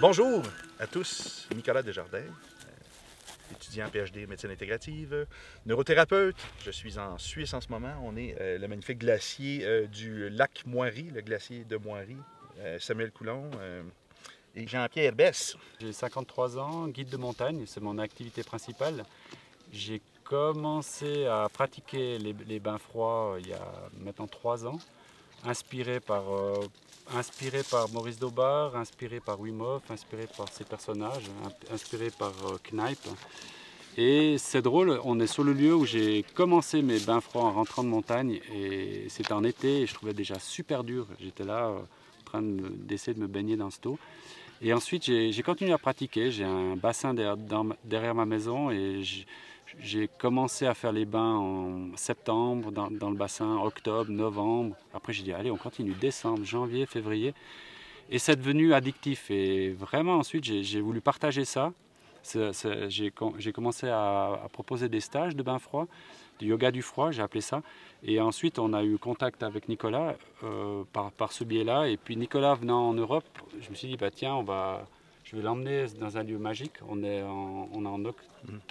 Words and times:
Bonjour 0.00 0.42
à 0.78 0.86
tous, 0.86 1.48
Nicolas 1.52 1.82
Desjardins, 1.82 2.18
euh, 2.18 3.52
étudiant 3.52 3.88
PhD 3.88 4.28
médecine 4.28 4.52
intégrative, 4.52 5.26
neurothérapeute. 5.66 6.36
Je 6.64 6.70
suis 6.70 6.96
en 6.96 7.18
Suisse 7.18 7.54
en 7.54 7.60
ce 7.60 7.70
moment. 7.70 8.00
On 8.04 8.16
est 8.16 8.36
euh, 8.40 8.58
le 8.58 8.68
magnifique 8.68 8.98
glacier 8.98 9.64
euh, 9.64 9.88
du 9.88 10.30
lac 10.30 10.62
Moiry, 10.64 11.10
le 11.12 11.22
glacier 11.22 11.64
de 11.64 11.76
Moiry. 11.76 12.16
Samuel 12.80 13.12
Coulon 13.12 13.48
Jean-Pierre 14.66 15.12
Bess. 15.14 15.56
J'ai 15.80 15.92
53 15.92 16.58
ans, 16.58 16.88
guide 16.88 17.10
de 17.10 17.16
montagne, 17.16 17.64
c'est 17.66 17.80
mon 17.82 17.98
activité 17.98 18.42
principale. 18.42 19.04
J'ai 19.72 20.00
commencé 20.24 21.26
à 21.26 21.48
pratiquer 21.52 22.18
les, 22.18 22.58
bains 22.60 22.78
froids 22.78 23.34
euh, 23.34 23.40
il 23.40 23.48
y 23.48 23.52
a 23.52 23.72
maintenant 24.00 24.26
3 24.26 24.66
ans, 24.66 24.78
inspiré 25.44 26.00
par, 26.00 26.22
euh, 26.34 26.60
inspiré 27.14 27.62
par 27.62 27.88
Maurice 27.90 28.18
Daubard, 28.18 28.76
inspiré 28.76 29.20
par 29.20 29.40
Wim 29.40 29.60
Hof, 29.60 29.82
inspiré 29.90 30.26
par 30.36 30.48
ses 30.52 30.64
personnages, 30.64 31.24
in- 31.44 31.74
inspiré 31.74 32.10
par 32.10 32.32
euh, 32.46 32.58
Kneipp. 32.70 32.98
Et 33.96 34.36
c'est 34.38 34.62
drôle, 34.62 35.00
on 35.04 35.18
est 35.18 35.26
sur 35.26 35.42
le 35.42 35.52
lieu 35.52 35.74
où 35.74 35.84
j'ai 35.84 36.22
commencé 36.34 36.82
mes 36.82 37.00
bains 37.00 37.20
froids 37.20 37.42
en 37.44 37.52
rentrant 37.52 37.82
de 37.82 37.88
montagne 37.88 38.40
et 38.54 39.06
c'était 39.08 39.32
en 39.32 39.42
été 39.42 39.80
et 39.80 39.86
je 39.86 39.94
trouvais 39.94 40.14
déjà 40.14 40.38
super 40.38 40.84
dur. 40.84 41.06
J'étais 41.20 41.44
là 41.44 41.68
en 41.70 42.24
train 42.24 42.42
d'essayer 42.42 43.14
de 43.14 43.18
me 43.20 43.26
baigner 43.26 43.56
dans 43.56 43.70
cette 43.70 43.86
eau. 43.86 43.98
Et 44.60 44.72
ensuite, 44.72 45.04
j'ai 45.04 45.42
continué 45.42 45.72
à 45.72 45.78
pratiquer. 45.78 46.30
J'ai 46.30 46.44
un 46.44 46.76
bassin 46.76 47.14
derrière, 47.14 48.14
ma- 48.14 48.26
maison 48.26 48.70
et 48.70 49.02
j'ai 49.80 50.08
commencé 50.18 50.66
à 50.66 50.74
faire 50.74 50.92
les 50.92 51.04
bains 51.04 51.36
en 51.36 51.96
septembre, 51.96 52.72
dans, 52.72 53.10
le 53.10 53.16
bassin, 53.16 53.56
octobre, 53.58 54.10
novembre. 54.10 54.74
Après, 54.92 55.12
j'ai 55.12 55.22
dit, 55.22 55.32
allez, 55.32 55.50
on 55.50 55.56
continue, 55.56 55.92
décembre, 55.92 56.44
janvier, 56.44 56.86
février. 56.86 57.34
Et 58.10 58.18
c'est 58.18 58.36
devenu 58.36 58.74
addictif. 58.74 59.30
Et 59.30 59.70
vraiment, 59.70 60.16
ensuite, 60.16 60.44
j'ai 60.44 60.80
voulu 60.80 61.00
partager 61.00 61.44
ça. 61.44 61.72
J'ai 62.88 63.10
com- 63.12 63.34
j'ai 63.38 63.52
commencé 63.52 63.88
à, 63.88 64.40
à 64.44 64.48
proposer 64.52 64.88
des 64.88 65.00
stages 65.00 65.36
de 65.36 65.42
bain 65.42 65.58
froid, 65.58 65.86
du 66.38 66.46
yoga 66.46 66.70
du 66.70 66.82
froid, 66.82 67.10
j'ai 67.10 67.22
appelé 67.22 67.40
ça. 67.40 67.62
Et 68.02 68.20
ensuite, 68.20 68.58
on 68.58 68.72
a 68.72 68.82
eu 68.84 68.96
contact 68.98 69.42
avec 69.42 69.68
Nicolas 69.68 70.16
euh, 70.44 70.84
par, 70.92 71.10
par 71.12 71.32
ce 71.32 71.44
biais-là. 71.44 71.88
Et 71.88 71.96
puis, 71.96 72.16
Nicolas 72.16 72.54
venant 72.54 72.88
en 72.88 72.94
Europe, 72.94 73.24
je 73.60 73.70
me 73.70 73.74
suis 73.74 73.88
dit, 73.88 73.96
bah, 73.96 74.10
tiens, 74.10 74.34
on 74.34 74.42
va, 74.44 74.86
je 75.24 75.34
vais 75.36 75.42
l'emmener 75.42 75.86
dans 76.00 76.16
un 76.16 76.22
lieu 76.22 76.38
magique. 76.38 76.74
On 76.88 77.02
est 77.02 77.22
en, 77.22 77.68
on 77.72 77.84
est 77.84 77.88
en, 77.88 78.04
oc- 78.04 78.22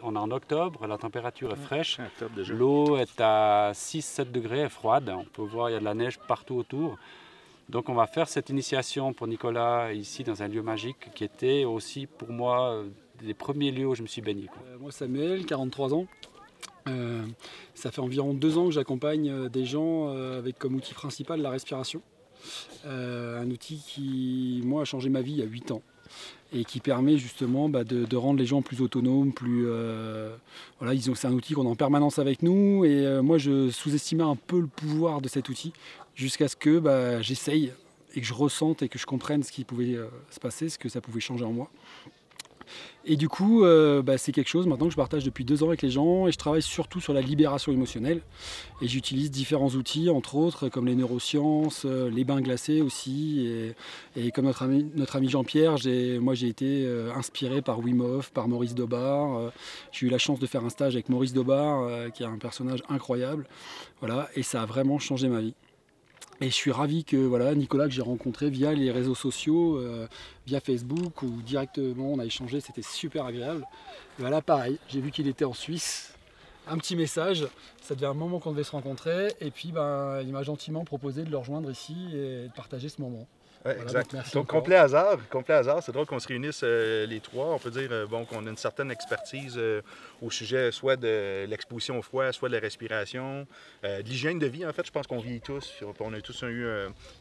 on 0.04 0.16
est 0.16 0.20
en 0.20 0.32
octobre, 0.32 0.88
la 0.88 0.98
température 0.98 1.52
est 1.52 1.58
fraîche. 1.58 2.00
Ah. 2.00 2.26
L'eau 2.54 2.98
est 2.98 3.20
à 3.20 3.72
6-7 3.74 4.32
degrés, 4.32 4.60
elle 4.60 4.66
est 4.68 4.70
froide. 4.70 5.10
On 5.16 5.26
peut 5.26 5.42
voir, 5.44 5.70
il 5.70 5.74
y 5.74 5.76
a 5.76 5.80
de 5.80 5.86
la 5.86 5.94
neige 5.94 6.20
partout 6.20 6.56
autour. 6.56 6.98
Donc 7.70 7.90
on 7.90 7.94
va 7.96 8.08
faire 8.08 8.30
cette 8.30 8.50
initiation 8.50 9.12
pour 9.12 9.28
Nicolas 9.28 9.92
ici 9.92 10.24
dans 10.24 10.42
un 10.42 10.48
lieu 10.48 10.62
magique 10.62 11.10
qui 11.14 11.26
était 11.26 11.66
aussi 11.66 12.06
pour 12.08 12.30
moi 12.32 12.82
des 13.22 13.34
premiers 13.34 13.72
lieux 13.72 13.88
où 13.88 13.94
je 13.96 14.04
me 14.04 14.08
suis 14.08 14.22
baigné. 14.22 14.46
quoi. 14.46 14.62
Euh, 14.70 14.78
Moi, 14.80 14.92
Samuel, 14.94 15.46
43 15.46 15.94
ans. 15.94 16.06
Euh, 16.88 17.26
ça 17.76 17.92
fait 17.92 18.02
environ 18.02 18.34
deux 18.34 18.58
ans 18.58 18.66
que 18.66 18.72
j'accompagne 18.72 19.30
euh, 19.30 19.50
des 19.50 19.66
gens 19.66 20.10
euh, 20.10 20.38
avec 20.38 20.58
comme 20.58 20.76
outil 20.76 20.94
principal 20.94 21.42
la 21.42 21.50
respiration. 21.50 22.02
Un 22.86 23.50
outil 23.50 23.82
qui, 23.86 24.62
moi, 24.64 24.84
a 24.84 24.86
changé 24.86 25.10
ma 25.10 25.22
vie 25.22 25.34
il 25.34 25.40
y 25.40 25.42
a 25.42 25.46
8 25.46 25.72
ans 25.72 25.82
et 26.54 26.64
qui 26.64 26.80
permet 26.80 27.18
justement 27.18 27.68
bah, 27.68 27.84
de, 27.84 28.16
rendre 28.16 28.40
les 28.40 28.46
gens 28.46 28.62
plus 28.62 28.80
autonomes, 28.80 29.34
plus 29.34 29.68
voilà, 30.80 30.98
c'est 31.02 31.28
un 31.28 31.34
outil 31.34 31.54
qu'on 31.54 31.66
a 31.66 31.70
en 31.70 31.76
permanence 31.76 32.20
avec 32.20 32.44
nous 32.44 32.86
et 32.86 33.22
moi 33.22 33.38
je 33.38 33.70
sous-estimais 33.70 34.24
un 34.24 34.38
peu 34.38 34.62
le 34.62 34.68
pouvoir 34.68 35.20
de 35.20 35.28
cet 35.28 35.50
outil 35.50 35.74
jusqu'à 36.16 36.48
ce 36.48 36.56
que 36.56 36.80
bah, 36.80 37.22
j'essaye 37.22 37.74
et 38.16 38.22
que 38.22 38.28
je 38.28 38.34
ressente 38.34 38.82
et 38.84 38.88
que 38.88 39.00
je 39.00 39.06
comprenne 39.06 39.44
ce 39.44 39.52
qui 39.52 39.66
pouvait 39.66 39.98
se 40.30 40.40
passer, 40.40 40.70
ce 40.70 40.78
que 40.78 40.88
ça 40.88 41.02
pouvait 41.02 41.20
changer 41.20 41.44
en 41.44 41.52
moi. 41.52 41.70
Et 43.06 43.16
du 43.16 43.30
coup, 43.30 43.64
euh, 43.64 44.02
bah, 44.02 44.18
c'est 44.18 44.32
quelque 44.32 44.50
chose 44.50 44.68
maintenant 44.68 44.88
que 44.88 44.92
je 44.92 44.98
partage 44.98 45.24
depuis 45.24 45.46
deux 45.46 45.64
ans 45.64 45.68
avec 45.68 45.82
les 45.82 45.90
gens 45.90 46.28
et 46.28 46.32
je 46.32 46.38
travaille 46.38 46.62
surtout 46.62 47.00
sur 47.00 47.14
la 47.14 47.22
libération 47.22 47.72
émotionnelle. 47.72 48.22
Et 48.82 48.88
j'utilise 48.88 49.32
différents 49.32 49.70
outils, 49.70 50.10
entre 50.10 50.36
autres 50.36 50.70
comme 50.70 50.88
les 50.88 50.96
neurosciences, 50.96 51.84
euh, 51.86 52.10
les 52.10 52.24
bains 52.24 52.42
glacés 52.42 52.82
aussi. 52.82 53.48
Et, 54.16 54.32
comme 54.32 54.46
notre 54.46 54.64
ami, 54.64 54.86
notre 54.96 55.16
ami 55.16 55.30
Jean-Pierre, 55.30 55.76
moi 56.20 56.34
j'ai 56.34 56.48
été 56.48 56.86
euh, 56.86 57.12
inspiré 57.14 57.62
par 57.62 57.80
Wim 57.80 58.04
par 58.34 58.48
Maurice. 58.48 58.76
Euh, 58.78 59.50
j'ai 59.92 60.08
eu 60.08 60.10
la 60.10 60.18
chance 60.18 60.40
de 60.40 60.48
faire 60.48 60.64
un 60.64 60.70
stage 60.70 60.96
avec 60.96 61.10
Maurice 61.10 61.34
euh, 61.36 62.10
qui 62.10 62.24
est 62.24 62.26
un 62.26 62.38
personnage 62.38 62.84
incroyable. 62.90 63.48
Voilà, 64.00 64.30
et 64.36 64.44
ça 64.44 64.62
a 64.62 64.66
vraiment 64.66 65.00
changé 65.00 65.28
ma 65.28 65.42
vie. 65.42 65.54
Et 66.40 66.50
je 66.50 66.54
suis 66.54 66.72
ravi 66.72 67.04
que 67.04 67.18
voilà, 67.18 67.56
Nicolas, 67.56 67.86
que 67.86 67.92
j'ai 67.92 68.04
rencontré 68.04 68.52
via 68.52 68.72
les 68.72 68.92
réseaux 68.92 69.16
sociaux, 69.16 69.78
euh, 69.78 70.08
via 70.46 70.60
Facebook 70.60 71.24
ou 71.24 71.42
directement, 71.42 72.12
on 72.12 72.20
a 72.20 72.26
échangé, 72.26 72.62
c'était 72.62 72.84
super 72.84 73.26
agréable. 73.26 73.66
Voilà, 74.20 74.42
pareil, 74.44 74.78
j'ai 74.88 75.02
vu 75.02 75.10
qu'il 75.10 75.28
était 75.28 75.46
en 75.46 75.54
Suisse. 75.54 76.14
Un 76.68 76.78
petit 76.78 76.96
message, 76.96 77.48
ça 77.82 77.96
devait 77.96 78.08
un 78.08 78.14
moment 78.14 78.40
qu'on 78.40 78.52
devait 78.52 78.64
se 78.64 78.72
rencontrer, 78.72 79.34
et 79.42 79.50
puis 79.50 79.72
ben, 79.72 80.22
il 80.22 80.32
m'a 80.32 80.44
gentiment 80.44 80.84
proposé 80.84 81.24
de 81.24 81.32
le 81.32 81.38
rejoindre 81.38 81.72
ici 81.72 81.96
et 82.14 82.48
de 82.48 82.54
partager 82.56 82.90
ce 82.90 83.02
moment. 83.02 83.26
Ouais, 83.66 83.74
Voilà, 83.76 84.02
exact. 84.02 84.34
donc 84.34 84.48
complet 84.48 84.76
hasard, 84.76 85.18
complet 85.30 85.56
hasard. 85.56 85.82
C'est 85.84 85.92
drôle 85.92 86.06
qu'on 86.06 86.20
se 86.20 86.28
réunisse 86.28 86.62
euh, 86.64 87.06
les 87.06 87.20
trois. 87.20 87.48
On 87.48 87.60
peut 87.60 87.72
dire 87.72 87.90
euh, 87.92 88.06
bon, 88.06 88.24
qu'on 88.24 88.46
a 88.46 88.50
une 88.50 88.56
certaine 88.58 88.92
expertise 88.92 89.56
euh, 89.58 89.82
au 90.22 90.30
sujet 90.32 90.72
soit 90.72 90.96
de 90.96 91.46
l'exposition 91.48 91.98
au 92.00 92.02
froid, 92.02 92.32
soit 92.32 92.50
de 92.50 92.54
la 92.54 92.60
respiration, 92.62 93.46
de 93.84 94.02
l'hygiène 94.04 94.40
de 94.40 94.48
vie. 94.48 94.66
En 94.66 94.72
fait, 94.74 94.86
je 94.86 94.92
pense 94.92 95.06
qu'on 95.08 95.20
vit 95.20 95.42
tous. 95.42 95.74
On 96.00 96.14
a 96.14 96.22
tous 96.22 96.44
eu, 96.44 96.66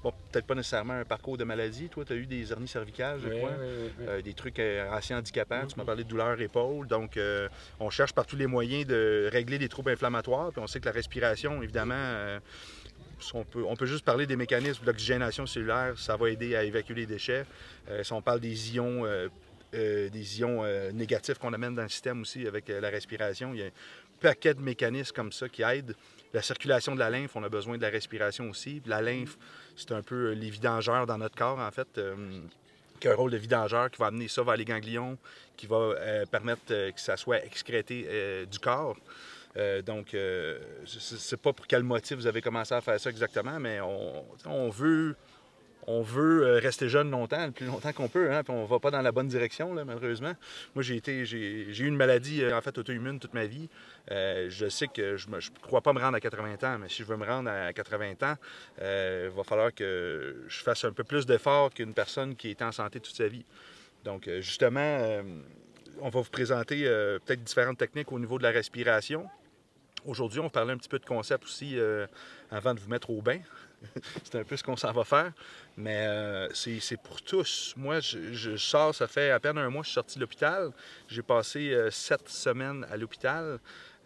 bon, 0.03 0.13
peut-être 0.31 0.47
pas 0.47 0.55
nécessairement 0.55 0.95
un 0.95 1.05
parcours 1.05 1.37
de 1.37 1.45
maladie. 1.45 1.89
Toi, 1.89 2.05
tu 2.05 2.13
as 2.13 2.17
eu 2.17 2.27
des 2.27 2.53
hernies 2.53 2.69
cervicales, 2.69 3.19
je 3.23 3.29
crois. 3.29 4.21
des 4.23 4.33
trucs 4.35 4.59
assez 4.59 5.15
handicapants. 5.15 5.67
Tu 5.67 5.77
m'as 5.77 5.83
Mhm. 5.83 5.87
parlé 5.87 6.05
de 6.05 6.09
douleur 6.09 6.41
épaule. 6.41 6.87
Donc, 6.87 7.19
on 7.81 7.91
cherche 7.91 8.13
par 8.13 8.27
tous 8.27 8.37
les 8.37 8.47
moyens 8.47 8.87
de 8.87 9.29
régler 9.33 9.59
des 9.59 9.69
troubles 9.69 9.91
inflammatoires. 9.91 10.51
Puis 10.53 10.61
on 10.63 10.67
sait 10.67 10.81
que 10.81 10.87
la 10.87 10.93
respiration, 10.93 11.63
évidemment, 11.63 12.39
on, 13.35 13.77
peut, 13.77 13.87
juste 13.87 14.05
parler 14.05 14.27
des 14.27 14.37
mécanismes 14.37 14.85
d'oxygénation 14.85 15.47
cellulaire. 15.47 15.99
Ça 15.99 16.17
va 16.17 16.31
aider 16.31 16.55
à 16.57 16.65
évacuer 16.65 16.95
les 16.95 17.07
déchets. 17.07 17.47
Euh, 17.89 18.03
si 18.03 18.13
on 18.13 18.23
parle 18.23 18.41
des 18.41 18.75
ions, 18.75 19.05
euh, 19.05 19.29
euh, 19.75 20.93
négatifs 20.93 21.39
qu'on 21.39 21.53
amène 21.53 21.75
dans 21.75 21.83
le 21.83 21.89
système 21.89 22.23
aussi 22.23 22.47
avec 22.47 22.69
la 22.69 22.89
respiration, 22.89 23.53
il 23.53 23.61
y 23.61 23.63
a 23.63 23.67
un 23.67 23.71
paquet 24.21 24.55
de 24.55 24.61
mécanismes 24.61 25.15
comme 25.15 25.33
ça 25.33 25.49
qui 25.49 25.63
aident. 25.63 25.95
La 26.33 26.43
circulation 26.43 26.95
de 26.95 26.99
la 26.99 27.11
lymphe, 27.11 27.37
on 27.37 27.43
a 27.43 27.49
besoin 27.49 27.77
de 27.77 27.83
la 27.83 27.91
respiration 27.91 28.51
aussi. 28.51 28.83
La 28.87 29.01
lymphe, 29.01 29.39
c'est 29.77 29.93
un 29.93 30.03
peu 30.03 30.33
les 30.33 30.51
vidangeurs 30.51 31.07
dans 31.07 31.19
notre 31.19 31.37
corps, 31.37 31.59
en 31.59 31.71
fait. 31.71 32.01
qui 33.01 33.09
a 33.09 33.13
un 33.13 33.15
rôle 33.15 33.31
de 33.31 33.37
vidangeur 33.37 33.91
qui 33.91 33.99
va 33.99 34.07
amener 34.07 34.29
ça 34.29 34.43
vers 34.43 34.57
les 34.57 34.65
ganglions, 34.65 35.19
qui 35.57 35.67
va 35.67 35.95
permettre 36.31 36.67
que 36.67 37.01
ça 37.01 37.17
soit 37.17 37.45
excrété 37.45 38.47
du 38.51 38.59
corps. 38.59 38.97
Euh, 39.57 39.83
donc, 39.83 40.15
euh, 40.15 40.59
je 40.85 40.97
ne 40.97 41.19
sais 41.19 41.37
pas 41.37 41.53
pour 41.53 41.67
quel 41.67 41.83
motif 41.83 42.17
vous 42.17 42.27
avez 42.27 42.43
commencé 42.43 42.75
à 42.75 42.81
faire 42.81 43.01
ça 43.01 43.09
exactement, 43.09 43.59
mais 43.59 43.81
on, 43.81 44.69
veut, 44.69 45.17
on 45.87 46.03
veut 46.03 46.47
euh, 46.47 46.59
rester 46.59 46.91
jeune 46.91 47.11
longtemps, 47.11 47.47
le 47.47 47.53
plus 47.53 47.65
longtemps 47.65 47.93
qu'on 47.93 48.09
peut, 48.09 48.31
hein, 48.33 48.43
puis 48.45 48.53
on 48.53 48.67
va 48.67 48.79
pas 48.79 48.91
dans 48.91 49.01
la 49.01 49.13
bonne 49.13 49.29
direction, 49.29 49.73
là, 49.73 49.87
malheureusement. 49.87 50.35
Moi, 50.75 50.83
j'ai 50.83 50.97
été, 50.97 51.25
j'ai, 51.25 51.39
eu 51.39 51.87
une 51.87 51.97
maladie, 51.97 52.43
euh, 52.43 52.57
en 52.57 52.61
fait, 52.61 52.77
auto-immune 52.77 53.19
toute 53.19 53.33
ma 53.33 53.47
vie. 53.47 53.69
Je 54.11 54.69
sais 54.69 54.89
que 54.89 55.17
je 55.17 55.29
ne 55.29 55.39
crois 55.63 55.81
pas 55.81 55.95
me 55.95 56.01
rendre 56.01 56.17
à 56.17 56.21
80 56.21 56.57
ans, 56.63 56.79
mais 56.79 56.89
si 56.91 57.03
je 57.03 57.05
veux 57.05 57.17
me 57.17 57.25
rendre 57.25 57.49
à 57.49 57.73
80 57.73 58.13
ans, 58.23 58.37
il 58.79 59.31
va 59.35 59.43
falloir 59.43 59.73
que 59.73 60.45
je 60.49 60.59
fasse 60.63 60.85
un 60.85 60.93
peu 60.93 61.05
plus 61.05 61.25
d'efforts 61.25 61.73
qu'une 61.73 61.95
personne 61.95 62.37
qui 62.37 62.51
est 62.51 62.61
en 62.61 62.73
santé 62.73 63.01
toute 63.01 63.17
sa 63.17 63.27
vie. 63.27 63.45
Donc, 64.05 64.29
justement, 64.41 65.23
on 66.01 66.11
va 66.11 66.21
vous 66.21 66.31
présenter 66.31 66.85
peut-être 67.25 67.43
différentes 67.43 67.79
techniques 67.79 68.13
au 68.13 68.19
niveau 68.19 68.39
de 68.39 68.43
la 68.43 68.51
respiration. 68.51 69.29
Aujourd'hui, 70.07 70.39
on 70.39 70.45
va 70.45 70.51
parler 70.51 70.73
un 70.73 70.77
petit 70.77 70.89
peu 70.89 71.01
de 71.01 71.05
concept 71.05 71.45
aussi 71.45 71.79
euh, 71.79 72.07
avant 72.51 72.75
de 72.75 72.81
vous 72.81 72.89
mettre 72.89 73.11
au 73.11 73.21
bain. 73.21 73.41
c'est 74.25 74.37
un 74.37 74.45
peu 74.45 74.57
ce 74.57 74.63
qu'on 74.63 74.77
s'en 74.77 74.93
va 74.93 75.05
faire. 75.05 75.33
Mais 75.77 76.07
euh, 76.07 76.49
c'est 76.53 77.01
pour 77.03 77.21
tous. 77.23 77.75
Moi, 77.77 77.99
je, 78.01 78.57
sors, 78.57 78.95
ça 78.95 79.09
fait 79.09 79.31
à 79.31 79.41
peine 79.41 79.59
un 79.59 79.69
mois, 79.69 79.83
je 79.83 79.89
suis 79.89 79.95
sorti 79.95 80.17
de 80.17 80.21
l'hôpital. 80.21 80.71
J'ai 81.09 81.23
passé 81.23 81.73
euh, 81.73 81.91
sept 81.91 82.29
semaines 82.29 82.87
à 82.89 82.97
l'hôpital. 82.97 83.59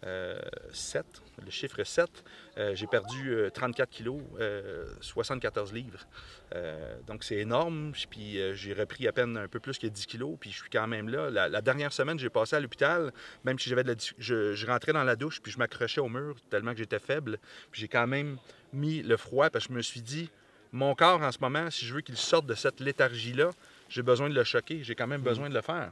Euh, 0.03 0.39
7, 0.73 1.05
le 1.45 1.51
chiffre 1.51 1.83
7. 1.83 2.09
Euh, 2.57 2.73
j'ai 2.73 2.87
perdu 2.87 3.33
euh, 3.35 3.49
34 3.51 3.89
kilos, 3.89 4.19
euh, 4.39 4.87
74 4.99 5.73
livres. 5.73 6.07
Euh, 6.55 6.95
donc 7.05 7.23
c'est 7.23 7.37
énorme. 7.37 7.91
Puis 8.09 8.39
euh, 8.39 8.53
j'ai 8.55 8.73
repris 8.73 9.07
à 9.07 9.11
peine 9.11 9.37
un 9.37 9.47
peu 9.47 9.59
plus 9.59 9.77
que 9.77 9.85
10 9.85 10.05
kilos. 10.07 10.37
Puis 10.39 10.51
je 10.51 10.57
suis 10.57 10.69
quand 10.71 10.87
même 10.87 11.07
là. 11.07 11.29
La, 11.29 11.47
la 11.47 11.61
dernière 11.61 11.93
semaine, 11.93 12.17
j'ai 12.17 12.29
passé 12.29 12.55
à 12.55 12.59
l'hôpital, 12.59 13.13
même 13.43 13.59
si 13.59 13.69
j'avais 13.69 13.83
de 13.83 13.89
la 13.89 13.95
je, 14.17 14.55
je 14.55 14.65
rentrais 14.65 14.93
dans 14.93 15.03
la 15.03 15.15
douche, 15.15 15.39
puis 15.39 15.51
je 15.51 15.59
m'accrochais 15.59 16.01
au 16.01 16.09
mur 16.09 16.35
tellement 16.49 16.71
que 16.71 16.79
j'étais 16.79 16.99
faible. 16.99 17.37
Puis 17.71 17.81
j'ai 17.81 17.87
quand 17.87 18.07
même 18.07 18.37
mis 18.73 19.03
le 19.03 19.17
froid 19.17 19.49
parce 19.51 19.67
que 19.67 19.73
je 19.73 19.77
me 19.77 19.83
suis 19.83 20.01
dit, 20.01 20.31
mon 20.71 20.95
corps 20.95 21.21
en 21.21 21.31
ce 21.31 21.37
moment, 21.41 21.69
si 21.69 21.85
je 21.85 21.93
veux 21.93 22.01
qu'il 22.01 22.17
sorte 22.17 22.45
de 22.47 22.55
cette 22.55 22.79
léthargie-là, 22.79 23.51
j'ai 23.89 24.01
besoin 24.01 24.29
de 24.29 24.33
le 24.35 24.43
choquer, 24.43 24.83
j'ai 24.83 24.95
quand 24.95 25.07
même 25.07 25.21
besoin 25.21 25.49
de 25.49 25.53
le 25.53 25.61
faire. 25.61 25.91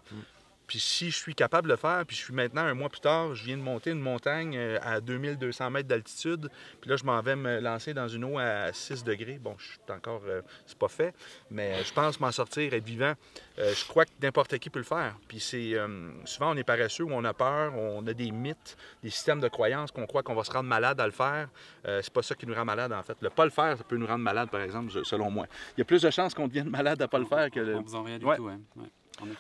Puis 0.70 0.80
si 0.80 1.10
je 1.10 1.16
suis 1.18 1.34
capable 1.34 1.68
de 1.68 1.74
le 1.74 1.78
faire, 1.78 2.04
puis 2.06 2.16
je 2.16 2.22
suis 2.26 2.34
maintenant, 2.34 2.62
un 2.62 2.76
mois 2.76 2.90
plus 2.90 3.00
tard, 3.02 3.34
je 3.34 3.44
viens 3.44 3.58
de 3.58 3.62
monter 3.64 3.90
une 3.90 4.00
montagne 4.02 4.56
euh, 4.56 4.78
à 4.84 5.02
2200 5.02 5.72
mètres 5.72 5.88
d'altitude, 5.88 6.48
puis 6.80 6.92
là, 6.92 6.96
je 6.96 7.04
m'en 7.06 7.20
vais 7.22 7.36
me 7.36 7.60
lancer 7.60 7.96
dans 7.96 8.08
une 8.08 8.24
eau 8.24 8.38
à 8.38 8.72
6 8.72 9.04
degrés. 9.04 9.40
Bon, 9.40 9.56
je 9.58 9.66
suis 9.66 9.80
encore, 9.90 10.22
euh, 10.28 10.44
c'est 10.68 10.78
pas 10.78 10.88
fait, 10.88 11.16
mais 11.50 11.84
je 11.84 11.92
pense 11.92 12.20
m'en 12.20 12.32
sortir, 12.32 12.72
être 12.72 12.86
vivant. 12.86 13.14
Euh, 13.58 13.74
je 13.74 13.84
crois 13.88 14.06
que 14.06 14.12
n'importe 14.22 14.60
qui 14.60 14.70
peut 14.70 14.78
le 14.78 14.86
faire. 14.86 15.16
Puis 15.28 15.40
c'est, 15.40 15.74
euh, 15.74 16.12
souvent, 16.26 16.54
on 16.54 16.56
est 16.58 16.64
paresseux, 16.64 17.06
on 17.10 17.26
a 17.26 17.34
peur, 17.34 17.74
on 17.76 18.06
a 18.06 18.14
des 18.14 18.30
mythes, 18.30 18.78
des 19.02 19.10
systèmes 19.10 19.40
de 19.40 19.48
croyances 19.48 19.92
qu'on 19.92 20.06
croit 20.06 20.22
qu'on 20.22 20.36
va 20.36 20.44
se 20.44 20.52
rendre 20.52 20.70
malade 20.70 21.02
à 21.02 21.06
le 21.08 21.12
faire. 21.12 21.50
Euh, 21.88 22.02
c'est 22.04 22.14
pas 22.14 22.22
ça 22.22 22.36
qui 22.36 22.46
nous 22.46 22.54
rend 22.54 22.66
malade, 22.66 22.94
en 22.94 23.02
fait. 23.02 23.18
Le 23.22 23.32
pas 23.32 23.46
le 23.46 23.50
faire, 23.52 23.76
ça 23.76 23.84
peut 23.84 23.98
nous 23.98 24.06
rendre 24.06 24.24
malade, 24.24 24.52
par 24.52 24.62
exemple, 24.62 24.92
selon 25.04 25.32
moi. 25.32 25.48
Il 25.76 25.80
y 25.80 25.82
a 25.82 25.86
plus 25.86 26.04
de 26.04 26.12
chances 26.12 26.36
qu'on 26.36 26.48
devienne 26.48 26.70
malade 26.70 27.02
à 27.02 27.08
pas 27.08 27.18
le 27.18 27.26
faire 27.26 27.50
que 27.50 27.60
le... 27.60 27.76
En 27.78 28.04
rien 28.04 28.20
du 28.20 28.26
Ouais. 28.26 28.38
tout, 28.38 28.44
ouais. 28.46 28.54
ouais. 28.76 28.88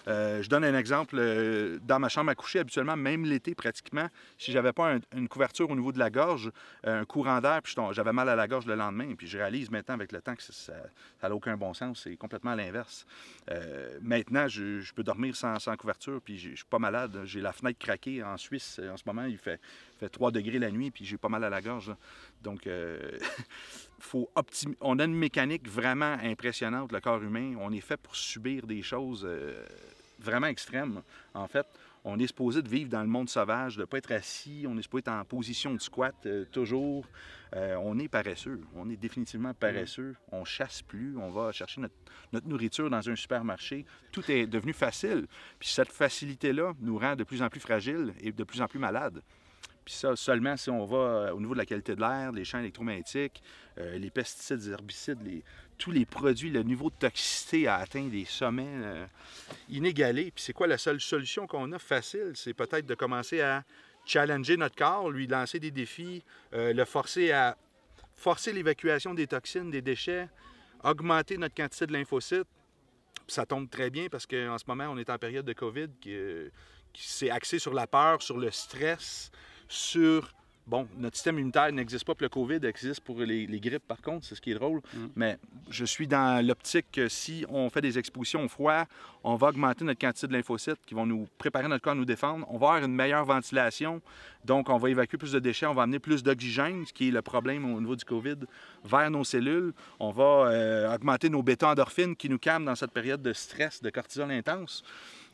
Euh, 0.07 0.41
je 0.41 0.49
donne 0.49 0.63
un 0.63 0.77
exemple. 0.77 1.15
euh, 1.17 1.79
dans 1.81 1.99
ma 1.99 2.09
chambre 2.09 2.31
à 2.31 2.35
coucher, 2.35 2.59
habituellement, 2.59 2.95
même 2.95 3.25
l'été 3.25 3.55
pratiquement, 3.55 4.07
si 4.37 4.51
j'avais 4.51 4.73
pas 4.73 4.95
un- 4.95 4.99
une 5.15 5.27
couverture 5.27 5.69
au 5.69 5.75
niveau 5.75 5.91
de 5.91 5.99
la 5.99 6.09
gorge, 6.09 6.51
euh, 6.85 7.01
un 7.01 7.05
courant 7.05 7.39
d'air, 7.41 7.61
puis 7.61 7.75
j'avais 7.91 8.13
mal 8.13 8.29
à 8.29 8.35
la 8.35 8.47
gorge 8.47 8.65
le 8.65 8.75
lendemain, 8.75 9.13
puis 9.15 9.27
je 9.27 9.37
réalise 9.37 9.69
maintenant 9.71 9.95
avec 9.95 10.11
le 10.11 10.21
temps 10.21 10.35
que 10.35 10.43
ça 10.43 10.73
n'a 11.21 11.35
aucun 11.35 11.57
bon 11.57 11.73
sens. 11.73 12.01
C'est 12.03 12.15
complètement 12.15 12.55
l'inverse. 12.55 13.05
Maintenant, 14.01 14.47
je, 14.47 14.93
peux 14.93 15.03
dormir 15.03 15.35
sans, 15.35 15.57
couverture, 15.77 16.21
puis 16.21 16.37
je 16.37 16.55
suis 16.55 16.65
pas 16.69 16.79
malade. 16.79 17.21
J'ai 17.25 17.41
la 17.41 17.53
fenêtre 17.53 17.79
craquée 17.79 18.23
en 18.23 18.37
Suisse. 18.37 18.79
En 18.91 18.97
ce 18.97 19.03
moment, 19.05 19.25
il 19.25 19.37
fait, 19.37 19.59
fait 19.99 20.09
3 20.09 20.31
degrés 20.31 20.59
la 20.59 20.71
nuit, 20.71 20.91
puis 20.91 21.05
j'ai 21.05 21.17
pas 21.17 21.29
mal 21.29 21.43
à 21.43 21.49
la 21.49 21.61
gorge. 21.61 21.93
Donc, 22.43 22.67
faut 24.00 24.30
on 24.81 25.00
a 25.00 25.06
une 25.06 25.16
mécanique 25.16 25.68
vraiment 25.68 26.18
impressionnante, 26.24 26.92
le 26.92 27.00
corps 27.00 27.22
humain. 27.22 27.56
On 27.60 27.72
est 27.72 27.81
fait 27.81 27.98
pour 27.98 28.16
subir 28.16 28.66
des 28.68 28.81
choses 28.81 29.25
euh, 29.25 29.66
vraiment 30.19 30.48
extrêmes. 30.48 31.01
En 31.34 31.48
fait, 31.48 31.66
on 32.04 32.18
est 32.19 32.28
supposé 32.28 32.62
de 32.62 32.69
vivre 32.69 32.90
dans 32.90 33.01
le 33.01 33.07
monde 33.07 33.30
sauvage, 33.30 33.75
de 33.75 33.81
ne 33.81 33.86
pas 33.86 33.98
être 33.98 34.12
assis, 34.12 34.66
on 34.68 34.78
est 34.78 34.81
supposé 34.81 35.01
être 35.01 35.12
en 35.12 35.25
position 35.25 35.74
de 35.74 35.81
squat 35.81 36.16
euh, 36.25 36.46
toujours. 36.46 37.06
Euh, 37.56 37.75
on 37.81 37.98
est 38.00 38.07
paresseux, 38.07 38.62
on 38.75 38.90
est 38.90 38.96
définitivement 38.96 39.54
paresseux. 39.54 40.16
On 40.31 40.46
chasse 40.46 40.81
plus, 40.81 41.18
on 41.18 41.30
va 41.30 41.51
chercher 41.51 41.81
notre, 41.81 41.96
notre 42.31 42.48
nourriture 42.48 42.90
dans 42.90 43.10
un 43.10 43.16
supermarché. 43.16 43.86
Tout 44.12 44.30
est 44.31 44.48
devenu 44.48 44.74
facile. 44.74 45.28
Puis 45.60 45.69
cette 45.69 45.92
facilité-là 45.92 46.74
nous 46.80 46.98
rend 46.98 47.16
de 47.16 47.24
plus 47.24 47.42
en 47.42 47.50
plus 47.50 47.60
fragiles 47.60 48.13
et 48.22 48.31
de 48.31 48.44
plus 48.44 48.62
en 48.62 48.68
plus 48.68 48.80
malades. 48.80 49.22
Puis 49.89 49.97
ça, 49.97 50.15
seulement 50.15 50.56
si 50.56 50.69
on 50.69 50.86
va 50.86 50.97
euh, 50.97 51.31
au 51.31 51.39
niveau 51.39 51.53
de 51.53 51.57
la 51.57 51.65
qualité 51.65 51.95
de 51.95 52.00
l'air, 52.00 52.31
les 52.31 52.45
champs 52.45 52.59
électromagnétiques, 52.59 53.41
euh, 53.80 53.97
les 53.97 54.12
pesticides, 54.12 54.59
les 54.59 54.69
herbicides, 54.69 55.18
tous 55.80 55.89
les 55.89 56.06
produits, 56.06 56.51
le 56.51 56.62
niveau 56.62 56.91
de 56.91 56.95
toxicité 56.95 57.68
a 57.68 57.77
atteint 57.77 58.03
des 58.03 58.24
sommets 58.24 58.68
euh, 58.68 59.07
inégalés. 59.68 60.30
Puis 60.30 60.44
c'est 60.44 60.53
quoi 60.53 60.68
la 60.68 60.77
seule 60.77 61.01
solution 61.01 61.47
qu'on 61.47 61.71
a 61.71 61.80
facile? 61.80 62.33
C'est 62.36 62.53
peut-être 62.53 62.86
de 62.86 62.94
commencer 62.94 63.41
à 63.41 63.63
challenger 64.06 64.57
notre 64.57 64.75
corps, 64.75 65.09
lui 65.09 65.25
lancer 65.25 65.59
des 65.59 65.71
défis, 65.71 66.24
le 66.51 66.86
forcer 66.86 67.31
à 67.31 67.57
forcer 68.15 68.53
l'évacuation 68.53 69.15
des 69.15 69.25
toxines, 69.25 69.71
des 69.71 69.81
déchets, 69.81 70.30
augmenter 70.83 71.39
notre 71.39 71.56
quantité 71.56 71.88
de 71.88 71.94
lymphocytes. 71.94 72.47
Puis 73.25 73.33
ça 73.33 73.47
tombe 73.47 73.68
très 73.68 73.89
bien 73.89 74.07
parce 74.07 74.27
qu'en 74.27 74.59
ce 74.59 74.65
moment, 74.68 74.86
on 74.91 75.00
est 75.00 75.09
en 75.09 75.18
période 75.18 75.45
de 75.45 75.53
COVID 75.53 75.88
qui, 76.00 76.15
qui 76.94 77.07
s'est 77.07 77.31
axé 77.31 77.57
sur 77.57 77.74
la 77.74 77.88
peur, 77.88 78.21
sur 78.21 78.38
le 78.38 78.51
stress, 78.51 79.31
sur... 79.69 80.33
Bon, 80.68 80.88
notre 81.00 81.16
système 81.16 81.39
immunitaire 81.39 81.71
n'existe 81.71 82.06
pas 82.06 82.13
pour 82.13 82.21
le 82.21 82.30
COVID, 82.30 82.63
existe 82.68 83.01
pour 83.01 83.19
les, 83.21 83.48
les 83.48 83.60
grippes 83.60 83.88
par 83.88 84.00
contre, 84.04 84.27
c'est 84.27 84.36
ce 84.36 84.42
qui 84.42 84.51
est 84.51 84.56
drôle. 84.56 84.81
Mm. 84.94 85.07
Mais 85.16 85.39
je 85.71 85.83
suis 85.83 86.07
dans 86.07 86.45
l'optique 86.45 86.86
que 86.92 87.10
si 87.10 87.44
on 87.50 87.71
fait 87.71 87.81
des 87.81 87.98
expositions 87.98 88.45
au 88.45 88.48
froid, 88.48 88.86
on 89.24 89.36
va 89.36 89.48
augmenter 89.48 89.83
notre 89.83 90.00
quantité 90.00 90.27
de 90.27 90.33
lymphocytes 90.33 90.77
qui 90.86 90.94
vont 90.94 91.07
nous 91.07 91.27
préparer 91.39 91.68
notre 91.68 91.83
corps 91.83 91.94
à 91.94 91.95
nous 91.95 92.06
défendre. 92.06 92.45
On 92.50 92.60
va 92.60 92.68
avoir 92.68 92.83
une 92.86 92.94
meilleure 92.94 93.25
ventilation, 93.25 94.00
donc 94.45 94.69
on 94.69 94.77
va 94.77 94.92
évacuer 94.92 95.18
plus 95.18 95.31
de 95.31 95.39
déchets, 95.39 95.66
on 95.66 95.74
va 95.74 95.83
amener 95.83 95.98
plus 95.98 96.22
d'oxygène, 96.22 96.86
ce 96.86 96.94
qui 96.94 97.07
est 97.07 97.12
le 97.12 97.24
problème 97.24 97.65
au 97.74 97.80
niveau 97.80 97.95
du 97.95 98.06
COVID, 98.06 98.38
vers 98.86 99.10
nos 99.10 99.24
cellules. 99.24 99.74
On 100.00 100.12
va 100.12 100.51
euh, 100.51 100.94
augmenter 100.94 101.31
nos 101.31 101.42
bêta-endorphines 101.42 102.15
qui 102.15 102.30
nous 102.30 102.38
calment 102.38 102.65
dans 102.65 102.75
cette 102.75 102.92
période 102.92 103.24
de 103.24 103.33
stress, 103.33 103.81
de 103.81 103.89
cortisol 103.89 104.30
intense. 104.30 104.83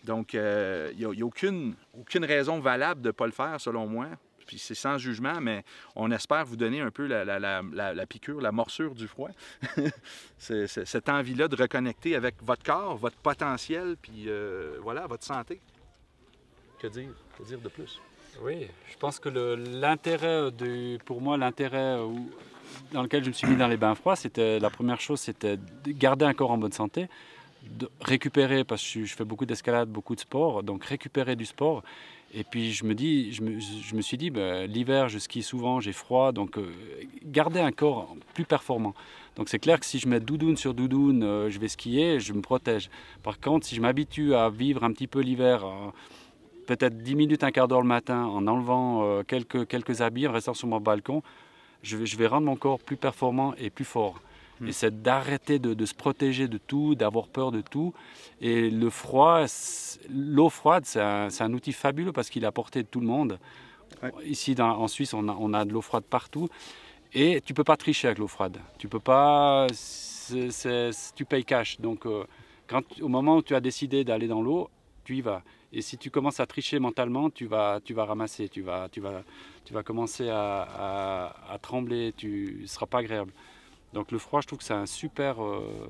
Donc, 0.05 0.35
euh, 0.35 0.91
il 0.97 1.07
n'y 1.07 1.21
a, 1.21 1.25
aucune, 1.25 1.73
aucune 1.99 2.23
raison 2.25 2.59
valable 2.59 3.01
de 3.01 3.07
ne 3.07 3.11
pas 3.11 3.25
le 3.25 3.31
faire, 3.31 3.59
selon 3.59 3.87
moi. 3.87 4.07
Puis 4.45 4.59
c'est 4.59 4.75
sans 4.75 4.99
jugement, 4.99 5.41
mais 5.41 5.63
on 5.95 6.11
espère 6.11 6.45
vous 6.45 6.55
donner 6.55 6.79
un 6.79 6.91
peu 6.91 7.07
la, 7.07 7.25
la- 7.25 7.39
la- 7.39 7.93
la- 7.95 8.05
piqûre, 8.05 8.39
la 8.39 8.51
morsure 8.51 8.93
du 8.93 9.07
froid. 9.07 9.31
Cette 10.37 11.09
envie-là 11.09 11.47
de 11.47 11.55
reconnecter 11.55 12.15
avec 12.15 12.35
votre 12.43 12.63
corps, 12.63 12.95
votre 12.97 13.17
potentiel, 13.17 13.95
puis 13.99 14.25
euh, 14.27 14.77
voilà, 14.81 15.07
votre 15.07 15.23
santé. 15.23 15.59
Que 16.79 16.87
dire? 16.87 17.09
Que 17.37 17.43
dire 17.43 17.59
de 17.59 17.69
plus? 17.69 17.99
Oui, 18.41 18.67
je 18.91 18.97
pense 18.97 19.19
que 19.19 19.29
l'intérêt 19.29 20.51
de, 20.51 20.97
pour 21.05 21.21
moi, 21.21 21.37
l'intérêt 21.37 21.97
dans 22.91 23.01
lequel 23.01 23.23
je 23.23 23.29
me 23.29 23.33
suis 23.33 23.47
mis 23.47 23.55
dans 23.55 23.67
les 23.67 23.77
bains 23.77 23.95
froids, 23.95 24.15
c'était 24.15 24.59
la 24.59 24.69
première 24.69 24.99
chose, 24.99 25.21
c'était 25.21 25.57
de 25.57 25.91
garder 25.91 26.25
un 26.25 26.33
corps 26.33 26.51
en 26.51 26.57
bonne 26.57 26.73
santé, 26.73 27.07
récupérer 28.01 28.63
parce 28.63 28.81
que 28.81 29.05
je, 29.05 29.15
fais 29.15 29.25
beaucoup 29.25 29.45
d'escalade, 29.45 29.89
beaucoup 29.89 30.15
de 30.15 30.19
sport, 30.19 30.63
donc 30.63 30.85
récupérer 30.85 31.35
du 31.35 31.45
sport. 31.45 31.83
Et 32.33 32.43
puis 32.43 32.73
je 32.73 32.83
me 32.83 32.93
dis, 32.93 33.31
je 33.31 33.43
me, 33.95 34.01
suis 34.01 34.17
dit, 34.17 34.29
ben, 34.29 34.69
l'hiver, 34.69 35.09
je 35.09 35.19
skie 35.19 35.43
souvent, 35.43 35.79
j'ai 35.79 35.93
froid, 35.93 36.31
donc 36.31 36.57
euh, 36.57 36.69
garder 37.23 37.59
un 37.59 37.71
corps 37.71 38.15
plus 38.33 38.45
performant. 38.45 38.93
Donc 39.35 39.49
c'est 39.49 39.59
clair 39.59 39.79
que 39.79 39.85
si 39.85 39.99
je 39.99 40.07
mets 40.07 40.19
doudoune 40.19 40.57
sur 40.57 40.73
doudoune, 40.73 41.23
euh, 41.23 41.49
je 41.49 41.59
vais 41.59 41.67
skier, 41.67 42.19
je 42.19 42.33
me 42.33 42.41
protège. 42.41 42.89
Par 43.23 43.39
contre, 43.39 43.65
si 43.65 43.75
je 43.75 43.81
m'habitue 43.81 44.33
à 44.33 44.49
vivre 44.49 44.83
un 44.83 44.91
petit 44.91 45.07
peu 45.07 45.21
l'hiver, 45.21 45.65
euh, 45.65 45.91
peut-être 46.67 46.97
10 46.97 47.15
minutes, 47.15 47.43
un 47.43 47.51
quart 47.51 47.67
d'heure 47.67 47.81
le 47.81 47.87
matin, 47.87 48.25
en 48.25 48.47
enlevant 48.47 49.23
quelques, 49.23 49.67
quelques 49.67 50.01
habits, 50.01 50.27
en 50.27 50.31
restant 50.31 50.53
sur 50.53 50.67
mon 50.67 50.79
balcon, 50.79 51.21
je 51.83 52.17
vais 52.17 52.27
rendre 52.27 52.47
mon 52.47 52.55
corps 52.55 52.79
plus 52.79 52.97
performant 52.97 53.53
et 53.59 53.69
plus 53.69 53.85
fort. 53.85 54.19
Et 54.65 54.71
c'est 54.71 55.01
d'arrêter 55.01 55.59
de, 55.59 55.73
de 55.73 55.85
se 55.85 55.93
protéger 55.93 56.47
de 56.47 56.57
tout, 56.57 56.95
d'avoir 56.95 57.27
peur 57.27 57.51
de 57.51 57.61
tout. 57.61 57.93
Et 58.41 58.69
le 58.69 58.89
froid, 58.89 59.45
l'eau 60.09 60.49
froide, 60.49 60.85
c'est 60.85 61.01
un, 61.01 61.53
outil 61.53 61.73
fabuleux 61.73 62.11
parce 62.13 62.29
qu'il 62.29 62.43
est 62.43 62.47
à 62.47 62.51
portée 62.51 62.83
de 62.83 62.87
tout 62.87 62.99
le 63.01 63.07
monde. 63.07 63.37
Ouais. 64.01 64.11
Ici, 64.25 64.55
dans- 64.55 64.77
en 64.79 64.87
Suisse, 64.87 65.13
on 65.13 65.27
a, 65.27 65.35
on 65.39 65.53
a 65.53 65.65
de 65.65 65.71
l'eau 65.73 65.81
froide 65.81 66.03
partout. 66.05 66.47
Et 67.13 67.41
tu 67.45 67.53
peux 67.53 67.63
pas 67.63 67.77
tricher 67.77 68.07
avec 68.07 68.17
l'eau 68.19 68.27
froide. 68.27 68.57
Tu 68.77 68.87
peux 68.87 68.99
pas. 68.99 69.67
tu 71.15 71.25
payes 71.25 71.45
cash. 71.45 71.79
Donc, 71.79 72.05
euh, 72.05 72.23
quand, 72.67 72.83
au 73.01 73.07
moment 73.07 73.37
où 73.37 73.41
tu 73.41 73.55
as 73.55 73.61
décidé 73.61 74.03
d'aller 74.03 74.27
dans 74.27 74.41
l'eau, 74.41 74.69
tu 75.03 75.17
y 75.17 75.21
vas. 75.21 75.43
Et 75.71 75.81
si 75.81 75.97
tu 75.97 76.09
commences 76.09 76.39
à 76.39 76.45
tricher 76.45 76.79
mentalement, 76.79 77.29
tu 77.29 77.45
vas, 77.45 77.79
tu 77.83 77.93
vas 77.93 78.05
ramasser, 78.05 78.49
tu 78.49 78.61
vas, 78.61 78.87
tu 78.89 79.01
vas, 79.01 79.23
tu 79.65 79.73
vas 79.73 79.83
commencer 79.83 80.29
à, 80.29 80.61
à- 80.61 81.53
à 81.53 81.57
trembler, 81.59 82.13
tu 82.15 82.59
ne 82.61 82.67
seras 82.67 82.85
pas 82.85 82.99
agréable. 82.99 83.31
Donc 83.95 84.11
le 84.11 84.19
froid, 84.19 84.41
je 84.41 84.47
trouve 84.47 84.59
que 84.59 84.65
c'est 84.65 84.73
un 84.73 84.85
super, 84.85 85.41
euh, 85.43 85.87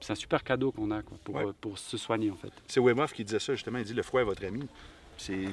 c'est 0.00 0.12
un 0.12 0.16
super 0.16 0.42
cadeau 0.44 0.72
qu'on 0.72 0.90
a 0.90 1.00
quoi, 1.02 1.16
pour, 1.24 1.36
Ouais. 1.36 1.46
euh, 1.46 1.52
pour 1.60 1.78
se 1.78 1.96
soigner 1.96 2.30
en 2.30 2.36
fait. 2.36 2.50
C'est 2.66 2.80
Wim 2.80 2.98
Hof 2.98 3.12
qui 3.14 3.24
disait 3.24 3.38
ça, 3.38 3.54
justement. 3.54 3.78
Il 3.78 3.84
dit 3.84 3.94
le 3.94 4.02
froid 4.02 4.20
est 4.20 4.24
votre 4.24 4.44
ami. 4.44 4.68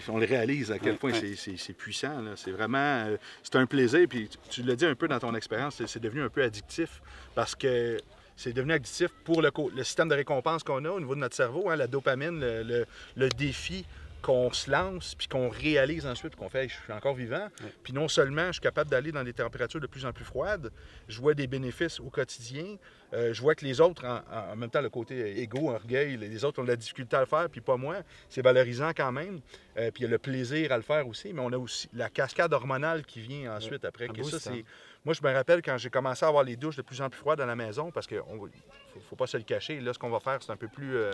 On 0.09 0.17
le 0.17 0.25
réalise 0.25 0.71
à 0.71 0.79
quel 0.79 0.93
Ouais, 0.93 0.97
point 0.97 1.11
ouais. 1.11 1.35
c'est- 1.35 1.73
puissant. 1.73 2.19
C'est 2.35 2.49
vraiment. 2.51 2.79
euh, 3.05 3.17
c'est 3.43 3.55
un 3.57 3.67
plaisir. 3.67 4.07
Puis 4.09 4.27
tu, 4.27 4.37
tu 4.49 4.63
l'as 4.63 4.75
dit 4.75 4.87
un 4.87 4.95
peu 4.95 5.07
dans 5.07 5.19
ton 5.19 5.35
expérience, 5.35 5.75
c'est- 5.85 5.99
devenu 5.99 6.23
un 6.23 6.29
peu 6.29 6.41
addictif 6.41 6.99
parce 7.35 7.53
que 7.53 7.97
c'est 8.35 8.53
devenu 8.53 8.73
addictif 8.73 9.09
pour 9.23 9.43
le, 9.43 9.51
système 9.83 10.09
de 10.09 10.15
récompense 10.15 10.63
qu'on 10.63 10.83
a 10.85 10.89
au 10.89 10.99
niveau 10.99 11.13
de 11.13 11.19
notre 11.19 11.35
cerveau, 11.35 11.69
hein, 11.69 11.75
la 11.75 11.85
dopamine, 11.85 12.39
le, 12.39 12.63
le- 12.63 12.85
le 13.15 13.29
défi 13.29 13.85
qu'on 14.21 14.51
se 14.51 14.69
lance, 14.69 15.15
puis 15.15 15.27
qu'on 15.27 15.49
réalise 15.49 16.05
ensuite, 16.05 16.35
qu'on 16.35 16.49
fait 16.49 16.69
je 16.69 16.75
suis 16.75 16.93
encore 16.93 17.15
vivant. 17.15 17.47
Puis 17.83 17.93
non 17.93 18.07
seulement 18.07 18.47
je 18.47 18.53
suis 18.53 18.61
capable 18.61 18.89
d'aller 18.89 19.11
dans 19.11 19.23
des 19.23 19.33
températures 19.33 19.79
de 19.79 19.87
plus 19.87 20.05
en 20.05 20.13
plus 20.13 20.25
froides, 20.25 20.71
je 21.07 21.19
vois 21.19 21.33
des 21.33 21.47
bénéfices 21.47 21.99
au 21.99 22.09
quotidien. 22.09 22.77
Euh, 23.13 23.33
je 23.33 23.41
vois 23.41 23.55
que 23.55 23.65
les 23.65 23.81
autres, 23.81 24.05
en, 24.05 24.55
même 24.55 24.69
temps, 24.69 24.81
le 24.81 24.89
côté 24.89 25.41
égo, 25.41 25.69
orgueil, 25.69 26.15
les 26.17 26.45
autres 26.45 26.61
ont 26.61 26.63
de 26.63 26.69
la 26.69 26.77
difficulté 26.77 27.17
à 27.17 27.19
le 27.19 27.25
faire, 27.25 27.49
puis 27.49 27.59
pas 27.59 27.75
moi. 27.75 27.97
C'est 28.29 28.41
valorisant 28.41 28.91
quand 28.95 29.11
même. 29.11 29.41
Euh, 29.77 29.91
puis 29.91 30.03
il 30.03 30.05
y 30.05 30.07
a 30.07 30.09
le 30.09 30.17
plaisir 30.17 30.71
à 30.71 30.77
le 30.77 30.83
faire 30.83 31.07
aussi, 31.07 31.33
mais 31.33 31.41
on 31.41 31.51
a 31.51 31.57
aussi 31.57 31.89
la 31.93 32.09
cascade 32.09 32.53
hormonale 32.53 33.03
qui 33.03 33.19
vient 33.19 33.55
ensuite 33.55 33.83
après. 33.83 34.05
un 34.09 34.13
que 34.13 34.23
ça, 34.23 34.37
hein. 34.37 34.39
c'est... 34.39 34.65
Moi, 35.03 35.15
je 35.15 35.27
me 35.27 35.33
rappelle 35.33 35.61
quand 35.63 35.77
j'ai 35.77 35.89
commencé 35.89 36.23
à 36.23 36.27
avoir 36.27 36.43
les 36.43 36.55
douches 36.55 36.75
de 36.75 36.83
plus 36.83 37.01
en 37.01 37.09
plus 37.09 37.17
froides 37.19 37.39
dans 37.39 37.45
la 37.45 37.55
maison, 37.55 37.89
parce 37.91 38.05
qu'il 38.05 38.17
ne 38.17 38.23
faut, 38.23 38.49
faut 39.09 39.15
pas 39.15 39.25
se 39.27 39.37
le 39.37 39.43
cacher. 39.43 39.79
Là, 39.79 39.93
ce 39.93 39.99
qu'on 39.99 40.11
va 40.11 40.19
faire, 40.19 40.37
c'est 40.43 40.51
un 40.51 40.57
peu 40.57 40.67
plus. 40.67 40.95
euh, 40.95 41.11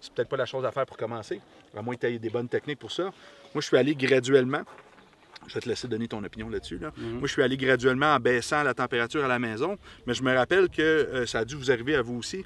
c'est 0.00 0.12
peut-être 0.12 0.28
pas 0.28 0.36
la 0.36 0.46
chose 0.46 0.64
à 0.64 0.70
faire 0.72 0.84
pour 0.84 0.96
commencer, 0.96 1.40
à 1.76 1.80
moins 1.80 1.94
que 1.94 2.00
tu 2.00 2.06
aies 2.06 2.18
des 2.18 2.30
bonnes 2.30 2.48
techniques 2.48 2.78
pour 2.78 2.90
ça. 2.92 3.04
Moi, 3.04 3.12
je 3.56 3.66
suis 3.66 3.76
allé 3.76 3.94
graduellement. 3.94 4.62
Je 5.46 5.54
vais 5.54 5.60
te 5.60 5.68
laisser 5.70 5.88
donner 5.88 6.06
ton 6.06 6.22
opinion 6.22 6.50
là-dessus. 6.50 6.78
Là. 6.78 6.92
Mhm. 6.96 7.12
Moi, 7.12 7.26
je 7.26 7.32
suis 7.32 7.42
allé 7.42 7.56
graduellement 7.56 8.14
en 8.14 8.20
baissant 8.20 8.62
la 8.62 8.74
température 8.74 9.24
à 9.24 9.28
la 9.28 9.38
maison, 9.38 9.78
mais 10.06 10.12
je 10.12 10.22
me 10.22 10.34
rappelle 10.34 10.68
que 10.68 10.82
euh, 10.82 11.26
ça 11.26 11.38
a 11.40 11.44
dû 11.46 11.54
vous 11.56 11.70
arriver 11.70 11.96
à 11.96 12.02
vous 12.02 12.18
aussi. 12.18 12.44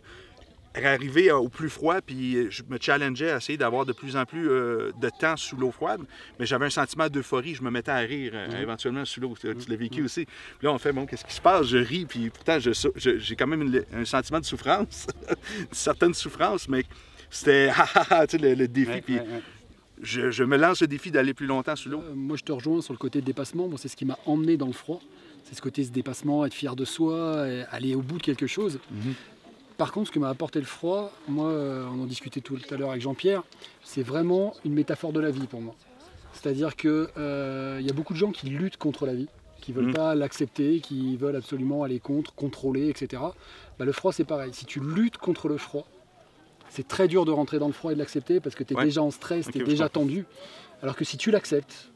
Arriver 0.75 1.31
au 1.31 1.49
plus 1.49 1.69
froid, 1.71 2.01
puis 2.01 2.51
je 2.51 2.63
me 2.69 2.79
challengeais 2.81 3.31
à 3.31 3.37
essayer 3.37 3.57
d'avoir 3.57 3.87
de 3.87 3.93
plus 3.93 4.17
en 4.17 4.25
plus 4.25 4.49
euh, 4.51 4.91
de 5.01 5.09
temps 5.21 5.37
sous 5.37 5.57
l'eau 5.57 5.71
froide, 5.71 6.01
mais 6.39 6.47
j'avais 6.47 6.67
un 6.67 6.71
sentiment 6.71 7.09
d'euphorie, 7.09 7.55
je 7.55 7.63
me 7.63 7.71
mettais 7.71 7.93
à 7.93 7.99
rire 7.99 8.33
euh, 8.35 8.49
Mhm. 8.49 8.63
éventuellement 8.63 9.05
sous 9.05 9.21
l'eau. 9.21 9.35
Tu 9.41 9.47
l'as 9.69 9.77
vécu 9.77 10.03
aussi. 10.03 10.25
Puis 10.25 10.67
là, 10.67 10.73
on 10.73 10.79
fait, 10.79 10.93
bon, 10.93 11.07
qu'est-ce 11.07 11.25
qui 11.25 11.33
se 11.35 11.41
passe? 11.41 11.67
Je 11.67 11.79
ris, 11.79 12.07
puis 12.07 12.31
pourtant, 12.31 12.59
j'ai 12.59 13.37
quand 13.37 13.47
même 13.47 13.63
une- 13.63 13.85
un 13.95 14.05
sentiment 14.05 14.41
de 14.41 14.45
souffrance, 14.45 15.07
une 15.61 15.67
certaine 15.73 16.15
souffrance, 16.15 16.69
mais 16.69 16.85
c'était 17.31 17.71
ah, 17.77 17.87
ah, 17.95 18.07
ah, 18.11 18.27
tu 18.27 18.37
sais, 18.39 18.43
le, 18.43 18.55
le 18.55 18.67
défi. 18.69 18.91
Ouais, 18.91 19.01
puis 19.01 19.15
ouais, 19.15 19.21
ouais. 19.21 19.43
je, 20.03 20.31
je 20.33 20.43
me 20.45 20.57
lance 20.57 20.81
le 20.81 20.89
défi 20.89 21.11
d'aller 21.13 21.35
plus 21.35 21.47
longtemps 21.47 21.77
sous 21.77 21.89
l'eau. 21.89 22.01
Euh, 22.03 22.15
moi, 22.15 22.37
je 22.37 22.43
te 22.43 22.51
rejoins 22.53 22.81
sur 22.83 22.93
le 22.93 22.99
côté 22.99 23.21
dépassement. 23.21 23.69
Moi, 23.69 23.79
c'est 23.81 23.89
ce 23.89 23.97
qui 23.97 24.05
m'a 24.05 24.19
emmené 24.27 24.57
dans 24.57 24.67
le 24.67 24.73
froid. 24.73 25.01
C'est 25.45 25.55
ce 25.55 25.61
côté 25.63 25.85
ce 25.85 25.91
dépassement, 25.91 26.45
être 26.47 26.55
fier 26.55 26.75
de 26.75 26.85
soi, 26.87 27.43
aller 27.71 27.95
au 27.95 28.01
bout 28.01 28.17
de 28.19 28.23
quelque 28.23 28.47
chose. 28.47 28.79
Mhm. 28.91 29.15
Par 29.77 29.91
contre, 29.93 30.09
ce 30.09 30.13
que 30.13 30.19
m'a 30.21 30.29
apporté 30.29 30.61
le 30.61 30.67
froid, 30.67 31.11
moi, 31.27 31.49
euh, 31.49 31.85
on 31.93 32.01
en 32.03 32.07
discutait 32.07 32.41
tout 32.41 32.57
à 32.71 32.77
l'heure 32.77 32.91
avec 32.91 33.03
Jean-Pierre, 33.03 33.43
c'est 33.83 34.03
vraiment 34.03 34.55
une 34.65 34.73
métaphore 34.75 35.13
de 35.13 35.21
la 35.21 35.31
vie 35.31 35.47
pour 35.47 35.61
moi. 35.61 35.75
C'est-à-dire 36.33 36.77
qu'il 36.77 36.91
y 37.17 37.91
a 37.91 37.93
beaucoup 37.95 38.13
de 38.13 38.19
gens 38.19 38.31
qui 38.31 38.47
luttent 38.51 38.77
contre 38.77 39.07
la 39.07 39.15
vie, 39.15 39.29
qui 39.61 39.73
veulent 39.73 39.87
Mhm. 39.87 39.95
pas 39.95 40.15
l'accepter, 40.15 40.81
qui 40.81 41.17
veulent 41.17 41.37
absolument 41.37 41.83
aller 41.83 41.99
contre, 41.99 42.35
contrôler, 42.35 42.89
etc. 42.89 43.23
Bah, 43.79 43.85
le 43.85 43.93
froid, 43.93 44.13
c'est 44.13 44.25
pareil. 44.25 44.53
Si 44.53 44.65
tu 44.65 44.79
luttes 44.81 45.17
contre 45.19 45.49
le 45.49 45.57
froid, 45.59 45.87
c'est 46.71 46.87
très 46.87 47.09
dur 47.09 47.25
de 47.25 47.31
rentrer 47.33 47.59
dans 47.59 47.67
le 47.69 47.73
froid 47.73 47.91
et 47.93 47.95
de 47.95 48.01
l'accepter 48.01 48.41
parce 48.41 48.55
que 48.55 48.63
tu 48.65 48.75
es 48.75 48.77
Ouais. 48.77 48.85
déjà 48.85 49.03
en 49.03 49.11
stress, 49.11 49.49
tu 49.51 49.61
es 49.61 49.65
déjà 49.65 49.89
tendu. 49.89 50.27
Alors 50.83 50.97
que 50.97 51.05
si 51.05 51.17
tu 51.17 51.31
l'acceptes, 51.31 51.91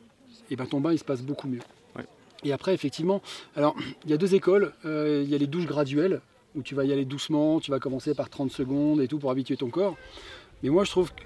et 0.50 0.56
ben 0.56 0.66
ton 0.66 0.80
bain 0.80 0.92
il 0.92 0.98
se 0.98 1.04
passe 1.04 1.20
beaucoup 1.22 1.46
mieux. 1.48 1.60
Ouais. 1.96 2.06
Et 2.44 2.52
après, 2.52 2.72
effectivement, 2.74 3.20
alors 3.54 3.76
il 4.04 4.10
y 4.10 4.14
a 4.14 4.16
deux 4.16 4.34
écoles. 4.34 4.72
Euh, 4.84 5.22
Il 5.24 5.30
y 5.30 5.34
a 5.34 5.38
les 5.38 5.46
douches 5.48 5.66
graduelles 5.66 6.20
où 6.54 6.62
tu 6.62 6.74
vas 6.74 6.84
y 6.84 6.92
aller 6.92 7.04
doucement, 7.04 7.60
tu 7.60 7.70
vas 7.70 7.78
commencer 7.78 8.14
par 8.14 8.28
30 8.30 8.50
secondes 8.50 9.00
et 9.00 9.08
tout 9.08 9.18
pour 9.18 9.30
habituer 9.30 9.56
ton 9.56 9.68
corps. 9.70 9.96
Mais 10.62 10.70
moi, 10.70 10.84
je 10.84 10.90
trouve, 10.90 11.12
que- 11.12 11.22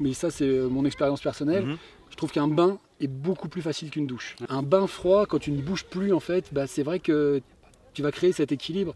mais 0.00 0.12
ça 0.14 0.30
c'est 0.30 0.46
euh, 0.48 0.68
mon 0.68 0.84
expérience 0.84 1.20
personnelle, 1.20 1.64
Mhm. 1.66 1.76
je 2.10 2.16
trouve 2.16 2.32
qu'un 2.32 2.48
bain 2.48 2.78
est 3.00 3.06
beaucoup 3.08 3.48
plus 3.48 3.62
facile 3.62 3.90
qu'une 3.90 4.06
douche. 4.06 4.36
Un 4.48 4.62
bain 4.62 4.86
froid, 4.86 5.26
quand 5.26 5.38
tu 5.38 5.52
ne 5.52 5.60
bouges 5.60 5.84
plus, 5.84 6.12
en 6.12 6.20
fait, 6.20 6.48
bah, 6.52 6.66
c'est 6.66 6.82
vrai 6.82 6.98
que 6.98 7.40
tu 7.94 8.02
vas 8.02 8.10
créer 8.10 8.32
cet 8.32 8.50
équilibre. 8.52 8.94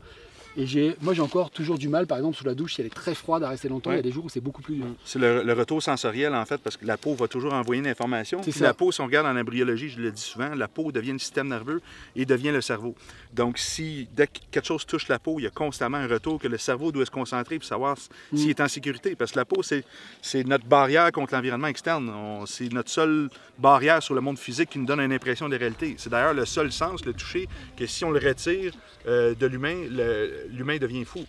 Et 0.56 0.66
j'ai, 0.66 0.94
moi, 1.00 1.14
j'ai 1.14 1.23
encore 1.23 1.50
toujours 1.50 1.78
du 1.78 1.88
mal, 1.88 2.06
par 2.06 2.18
exemple, 2.18 2.37
sous 2.37 2.44
la 2.44 2.54
douche, 2.54 2.75
si 2.75 2.80
elle 2.82 2.87
est 2.87 2.90
très 2.94 3.14
froide 3.14 3.42
à 3.42 3.49
rester 3.49 3.68
longtemps, 3.71 3.90
il 3.90 3.97
y 3.97 3.99
a 3.99 4.02
des 4.02 4.12
jours 4.12 4.26
où 4.26 4.28
c'est 4.28 4.40
beaucoup 4.40 4.61
plus 4.61 4.75
dur. 4.76 4.85
C'est 5.04 5.18
le, 5.18 5.42
le 5.42 5.52
retour 5.54 5.82
sensoriel, 5.82 6.35
en 6.35 6.44
fait, 6.44 6.59
parce 6.59 6.76
que 6.76 6.85
la 6.85 6.99
peau 6.99 7.14
va 7.14 7.26
toujours 7.26 7.54
envoyer 7.54 7.80
une 7.80 7.87
information. 7.87 8.40
C'est 8.42 8.50
Puis 8.50 8.59
ça. 8.61 8.66
la 8.66 8.75
peau, 8.75 8.92
si 8.92 9.00
on 9.00 9.06
regarde 9.06 9.26
en 9.26 9.40
embryologie, 9.40 9.88
je 9.88 9.99
le 10.00 10.11
dis 10.12 10.21
souvent, 10.21 10.54
la 10.54 10.68
peau 10.68 10.92
devient 10.92 11.12
le 11.12 11.18
système 11.18 11.49
nerveux 11.49 11.80
et 12.16 12.26
devient 12.26 12.50
le 12.50 12.61
cerveau. 12.61 12.94
Donc, 13.32 13.56
si 13.59 14.09
dès 14.14 14.26
que 14.26 14.38
quelque 14.50 14.66
chose 14.66 14.85
touche 14.85 15.09
la 15.09 15.18
peau, 15.18 15.38
il 15.38 15.44
y 15.44 15.47
a 15.47 15.50
constamment 15.50 15.97
un 15.97 16.06
retour 16.06 16.38
que 16.38 16.49
le 16.49 16.59
cerveau 16.59 16.92
doit 16.92 17.06
se 17.06 17.11
concentrer 17.11 17.59
pour 17.59 17.66
savoir 17.66 17.97
Mm. 18.32 18.37
s'il 18.37 18.50
est 18.50 18.61
en 18.61 18.68
sécurité. 18.68 19.16
Parce 19.16 19.32
que 19.32 19.38
la 19.38 19.44
peau, 19.47 19.62
c'est, 19.62 19.85
c'est 20.21 20.44
notre 20.47 20.66
barrière 20.66 21.11
contre 21.12 21.35
l'environnement 21.35 21.68
externe. 21.68 22.11
On- 22.11 22.44
c'est 22.47 22.71
notre 22.73 22.90
seule 22.90 23.30
barrière 23.59 24.02
sur 24.02 24.14
le 24.14 24.21
monde 24.21 24.38
physique 24.38 24.71
qui 24.71 24.78
nous 24.78 24.87
donne 24.87 25.00
une 25.00 25.12
impression 25.12 25.49
de 25.49 25.56
réalité. 25.56 25.94
C'est 25.99 26.11
d'ailleurs 26.11 26.35
le 26.35 26.44
seul 26.44 26.71
sens, 26.73 27.04
le 27.06 27.12
toucher, 27.14 27.49
que 27.76 27.87
si 27.87 28.04
on 28.04 28.11
le 28.11 28.18
retire 28.18 28.73
euh, 29.06 29.35
de 29.35 29.47
l'humain, 29.47 29.76
le- 29.90 30.42
l'humain 30.51 30.79
devient 30.79 31.05
fou. 31.05 31.25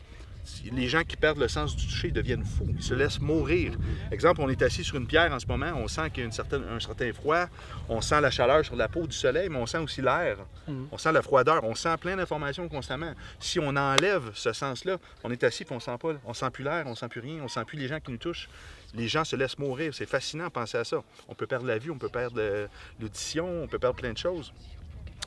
Les 0.73 0.89
gens 0.89 1.03
qui 1.03 1.15
perdent 1.15 1.37
le 1.39 1.47
sens 1.47 1.73
du 1.73 1.85
toucher 1.87 2.11
deviennent 2.11 2.43
fous. 2.43 2.67
Ils 2.75 2.83
se 2.83 2.93
laissent 2.93 3.21
mourir. 3.21 3.77
Exemple, 4.11 4.41
on 4.41 4.49
est 4.49 4.61
assis 4.61 4.83
sur 4.83 4.97
une 4.97 5.07
pierre 5.07 5.31
en 5.31 5.39
ce 5.39 5.45
moment, 5.47 5.71
on 5.77 5.87
sent 5.87 6.09
qu'il 6.09 6.19
y 6.19 6.21
a 6.23 6.25
une 6.25 6.33
certaine- 6.33 6.65
un 6.69 6.81
certain 6.81 7.13
froid, 7.13 7.45
on 7.87 8.01
sent 8.01 8.19
la 8.19 8.29
chaleur 8.29 8.65
sur 8.65 8.75
la 8.75 8.89
peau 8.89 9.07
du 9.07 9.15
soleil, 9.15 9.47
mais 9.47 9.55
on 9.55 9.65
sent 9.65 9.77
aussi 9.77 10.01
l'air, 10.01 10.39
Mhm. 10.67 10.87
on 10.91 10.97
sent 10.97 11.13
la 11.13 11.21
froideur, 11.21 11.63
on 11.63 11.75
sent 11.75 11.95
plein 12.01 12.17
d'informations 12.17 12.67
constamment. 12.67 13.13
Si 13.39 13.57
on 13.57 13.69
enlève 13.73 14.31
ce 14.33 14.51
sens-là, 14.51 14.97
on 15.23 15.31
est 15.31 15.41
assis 15.45 15.63
et 15.63 15.67
on 15.71 15.79
sent 15.79 15.97
pas, 15.97 16.15
on 16.25 16.33
sent 16.33 16.49
plus 16.51 16.65
l'air, 16.65 16.83
on 16.87 16.95
sent 16.95 17.07
plus 17.07 17.21
rien, 17.21 17.39
on 17.41 17.47
sent 17.47 17.63
plus 17.65 17.77
les 17.77 17.87
gens 17.87 18.01
qui 18.01 18.11
nous 18.11 18.17
touchent. 18.17 18.49
Les 18.95 19.07
gens 19.07 19.23
se 19.23 19.37
laissent 19.37 19.57
mourir. 19.57 19.93
C'est 19.95 20.05
fascinant 20.05 20.47
de 20.47 20.51
penser 20.51 20.77
à 20.77 20.83
ça. 20.83 20.97
On 21.29 21.35
peut 21.35 21.47
perdre 21.47 21.65
la 21.65 21.77
vue, 21.77 21.89
on 21.89 21.97
peut 21.97 22.09
perdre 22.09 22.35
euh, 22.37 22.67
l'audition, 22.99 23.47
on 23.63 23.67
peut 23.67 23.79
perdre 23.79 23.95
plein 23.95 24.11
de 24.11 24.17
choses. 24.17 24.51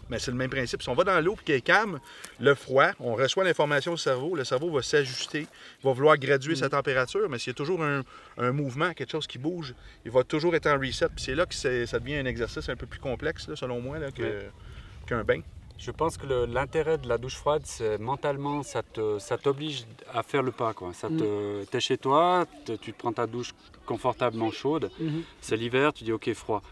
Mais 0.09 0.19
c'est 0.19 0.31
le 0.31 0.37
même 0.37 0.51
principe. 0.51 0.83
Si 0.83 0.89
on 0.89 0.95
va 0.95 1.03
dans 1.05 1.21
l'eau 1.21 1.35
et 1.41 1.45
qu'il 1.45 1.55
est 1.57 1.61
calme, 1.61 1.99
le 2.39 2.55
froid, 2.55 2.91
on 3.01 3.15
reçoit 3.15 3.43
l'information 3.45 3.93
au 3.93 3.97
cerveau, 3.97 4.37
le 4.37 4.45
cerveau 4.45 4.71
va 4.71 4.83
s'ajuster, 4.83 5.41
il 5.41 5.85
va 5.85 5.93
vouloir 5.93 6.17
graduer 6.17 6.55
sa 6.55 6.69
température, 6.69 7.29
mais 7.29 7.39
s'il 7.39 7.49
y 7.49 7.51
a 7.51 7.55
toujours 7.55 7.83
un, 7.83 8.03
un 8.39 8.53
mouvement, 8.53 8.93
quelque 8.93 9.11
chose 9.11 9.27
qui 9.27 9.39
bouge, 9.39 9.75
il 10.05 10.11
va 10.13 10.23
toujours 10.23 10.55
être 10.55 10.67
en 10.69 10.79
reset. 10.79 11.07
Puis 11.09 11.25
c'est 11.25 11.35
là 11.35 11.45
que 11.47 11.55
c'est- 11.55 11.87
ça 11.87 11.99
devient 11.99 12.17
un 12.17 12.27
exercice 12.27 12.69
un 12.69 12.77
peu 12.77 12.87
plus 12.87 13.01
complexe, 13.01 13.49
là, 13.49 13.57
selon 13.57 13.81
moi, 13.81 13.99
là, 13.99 14.13
que- 14.13 14.45
qu'un 15.07 15.25
bain. 15.25 15.41
Je 15.79 15.91
pense 15.91 16.17
que 16.17 16.27
le- 16.27 16.47
l'intérêt 16.47 16.97
de 16.97 17.07
la 17.07 17.19
douche 17.19 17.35
froide, 17.37 17.63
c'est 17.67 17.99
mentalement, 17.99 18.63
ça 18.63 18.83
te- 18.83 19.19
ça 19.19 19.37
t'oblige 19.37 19.85
à 20.15 20.23
faire 20.23 20.43
le 20.43 20.51
pas. 20.53 20.73
Quoi. 20.73 20.95
Ça 20.95 21.09
te, 21.09 21.65
T'es 21.65 21.81
chez 21.81 21.99
toi, 21.99 22.47
te- 22.65 22.73
tu 22.73 22.93
te 22.95 22.99
prends 22.99 23.13
ta 23.13 23.27
douche 23.27 23.53
confortablement 23.85 24.51
chaude. 24.51 24.91
Mhm. 24.99 25.23
C'est 25.43 25.57
l'hiver, 25.57 25.93
tu 25.93 26.05
dis 26.05 26.13
ok 26.13 26.33
froid. 26.33 26.63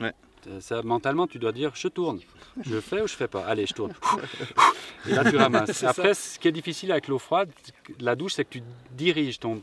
Ouais. 0.00 0.12
Ça, 0.60 0.82
mentalement, 0.82 1.26
tu 1.26 1.38
dois 1.38 1.52
dire 1.52 1.72
je 1.74 1.88
tourne. 1.88 2.20
Je 2.64 2.80
fais 2.80 3.02
ou 3.02 3.06
je 3.06 3.14
fais 3.14 3.28
pas? 3.28 3.44
Allez, 3.44 3.66
je 3.66 3.74
tourne. 3.74 3.92
Et 5.08 5.12
là, 5.12 5.28
tu 5.30 5.36
ramasses. 5.36 5.82
Après, 5.84 6.14
ce 6.14 6.38
qui 6.38 6.48
est 6.48 6.52
difficile 6.52 6.90
avec 6.92 7.06
l'eau 7.08 7.18
froide, 7.18 7.50
la 8.00 8.14
douche, 8.16 8.34
c'est 8.34 8.44
que 8.44 8.50
tu 8.58 8.62
diriges 8.92 9.38
ton. 9.38 9.60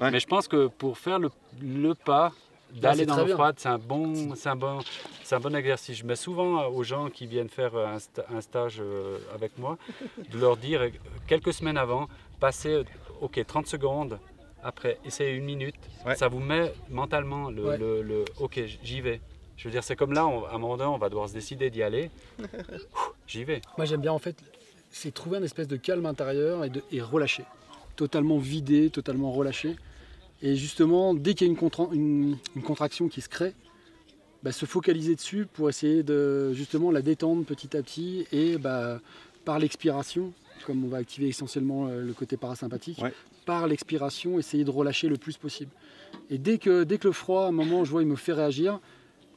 Ouais. 0.00 0.10
Mais 0.10 0.20
je 0.20 0.26
pense 0.26 0.46
que 0.48 0.68
pour 0.68 0.96
faire 0.96 1.18
le, 1.18 1.30
le 1.60 1.94
pas 1.94 2.32
d'aller 2.72 3.04
dans 3.06 3.16
l'eau 3.16 3.32
froide, 3.34 3.56
c'est 3.58 3.68
un 3.68 3.78
bon, 3.78 4.34
c'est 4.36 4.48
un 4.48 4.54
bon, 4.56 4.78
c'est 5.24 5.34
un 5.34 5.40
bon 5.40 5.54
exercice. 5.56 5.98
Je 5.98 6.04
mets 6.06 6.14
souvent 6.16 6.66
aux 6.68 6.84
gens 6.84 7.10
qui 7.10 7.26
viennent 7.26 7.48
faire 7.48 7.74
un, 7.76 7.96
sta- 7.96 8.24
un 8.32 8.40
stage 8.40 8.76
euh, 8.80 9.18
avec 9.34 9.58
moi, 9.58 9.76
de 10.30 10.38
leur 10.38 10.56
dire 10.56 10.82
euh, 10.82 10.88
quelques 11.26 11.52
semaines 11.52 11.76
avant, 11.76 12.08
passez, 12.38 12.68
euh, 12.74 12.84
ok, 13.20 13.44
30 13.44 13.66
secondes. 13.66 14.18
Après, 14.62 14.98
essayez 15.04 15.32
une 15.32 15.44
minute. 15.46 15.74
Ouais. 16.06 16.14
Ça 16.14 16.28
vous 16.28 16.38
met 16.38 16.72
mentalement 16.90 17.50
le, 17.50 17.64
Ouais. 17.64 17.78
le- 17.78 18.02
le- 18.02 18.24
ok, 18.38 18.60
j'y 18.84 19.00
vais. 19.00 19.20
Je 19.60 19.68
veux 19.68 19.72
dire, 19.72 19.84
c'est 19.84 19.94
comme 19.94 20.14
là, 20.14 20.26
on- 20.26 20.46
à 20.46 20.54
un 20.54 20.58
moment 20.58 20.78
donné, 20.78 20.88
on 20.88 20.96
va 20.96 21.10
devoir 21.10 21.28
se 21.28 21.34
décider 21.34 21.68
d'y 21.68 21.82
aller. 21.82 22.10
J'y 23.26 23.44
vais. 23.44 23.60
Moi, 23.76 23.84
j'aime 23.84 24.00
bien, 24.00 24.12
en 24.12 24.18
fait, 24.18 24.34
c'est 24.90 25.12
trouver 25.12 25.36
un 25.36 25.42
espèce 25.42 25.68
de 25.68 25.76
calme 25.76 26.06
intérieur 26.06 26.64
et, 26.64 26.70
de, 26.70 26.82
et 26.90 27.02
relâcher. 27.02 27.44
Totalement 27.94 28.38
vidé, 28.38 28.88
totalement 28.88 29.30
relâché. 29.32 29.76
Et 30.40 30.56
justement, 30.56 31.12
dès 31.12 31.34
qu'il 31.34 31.46
y 31.46 31.50
a 31.50 31.52
une, 31.52 31.58
contra- 31.58 31.90
une- 31.92 32.38
une 32.56 32.62
contraction 32.62 33.08
qui 33.08 33.20
se 33.20 33.28
crée, 33.28 33.52
bah, 34.42 34.52
se 34.52 34.64
focaliser 34.64 35.14
dessus 35.14 35.46
pour 35.52 35.68
essayer 35.68 36.02
de 36.02 36.54
justement 36.54 36.90
la 36.90 37.02
détendre 37.02 37.44
petit 37.44 37.76
à 37.76 37.82
petit 37.82 38.26
et 38.32 38.56
bah, 38.56 38.98
par 39.44 39.58
l'expiration, 39.58 40.32
comme 40.66 40.82
on 40.86 40.88
va 40.88 40.96
activer 40.96 41.28
essentiellement 41.28 41.88
euh, 41.88 42.02
le 42.02 42.14
côté 42.14 42.38
parasympathique, 42.38 42.98
Ouais. 43.02 43.12
par 43.44 43.66
l'expiration, 43.66 44.38
essayer 44.38 44.64
de 44.64 44.70
relâcher 44.70 45.08
le 45.08 45.18
plus 45.18 45.36
possible. 45.36 45.70
Et 46.30 46.38
dès 46.38 46.56
que, 46.56 46.84
dès 46.84 46.96
que 46.96 47.08
le 47.08 47.12
froid, 47.12 47.44
à 47.44 47.48
un 47.48 47.52
moment, 47.52 47.84
je 47.84 47.90
vois, 47.90 48.00
il 48.00 48.08
me 48.08 48.16
fait 48.16 48.32
réagir, 48.32 48.80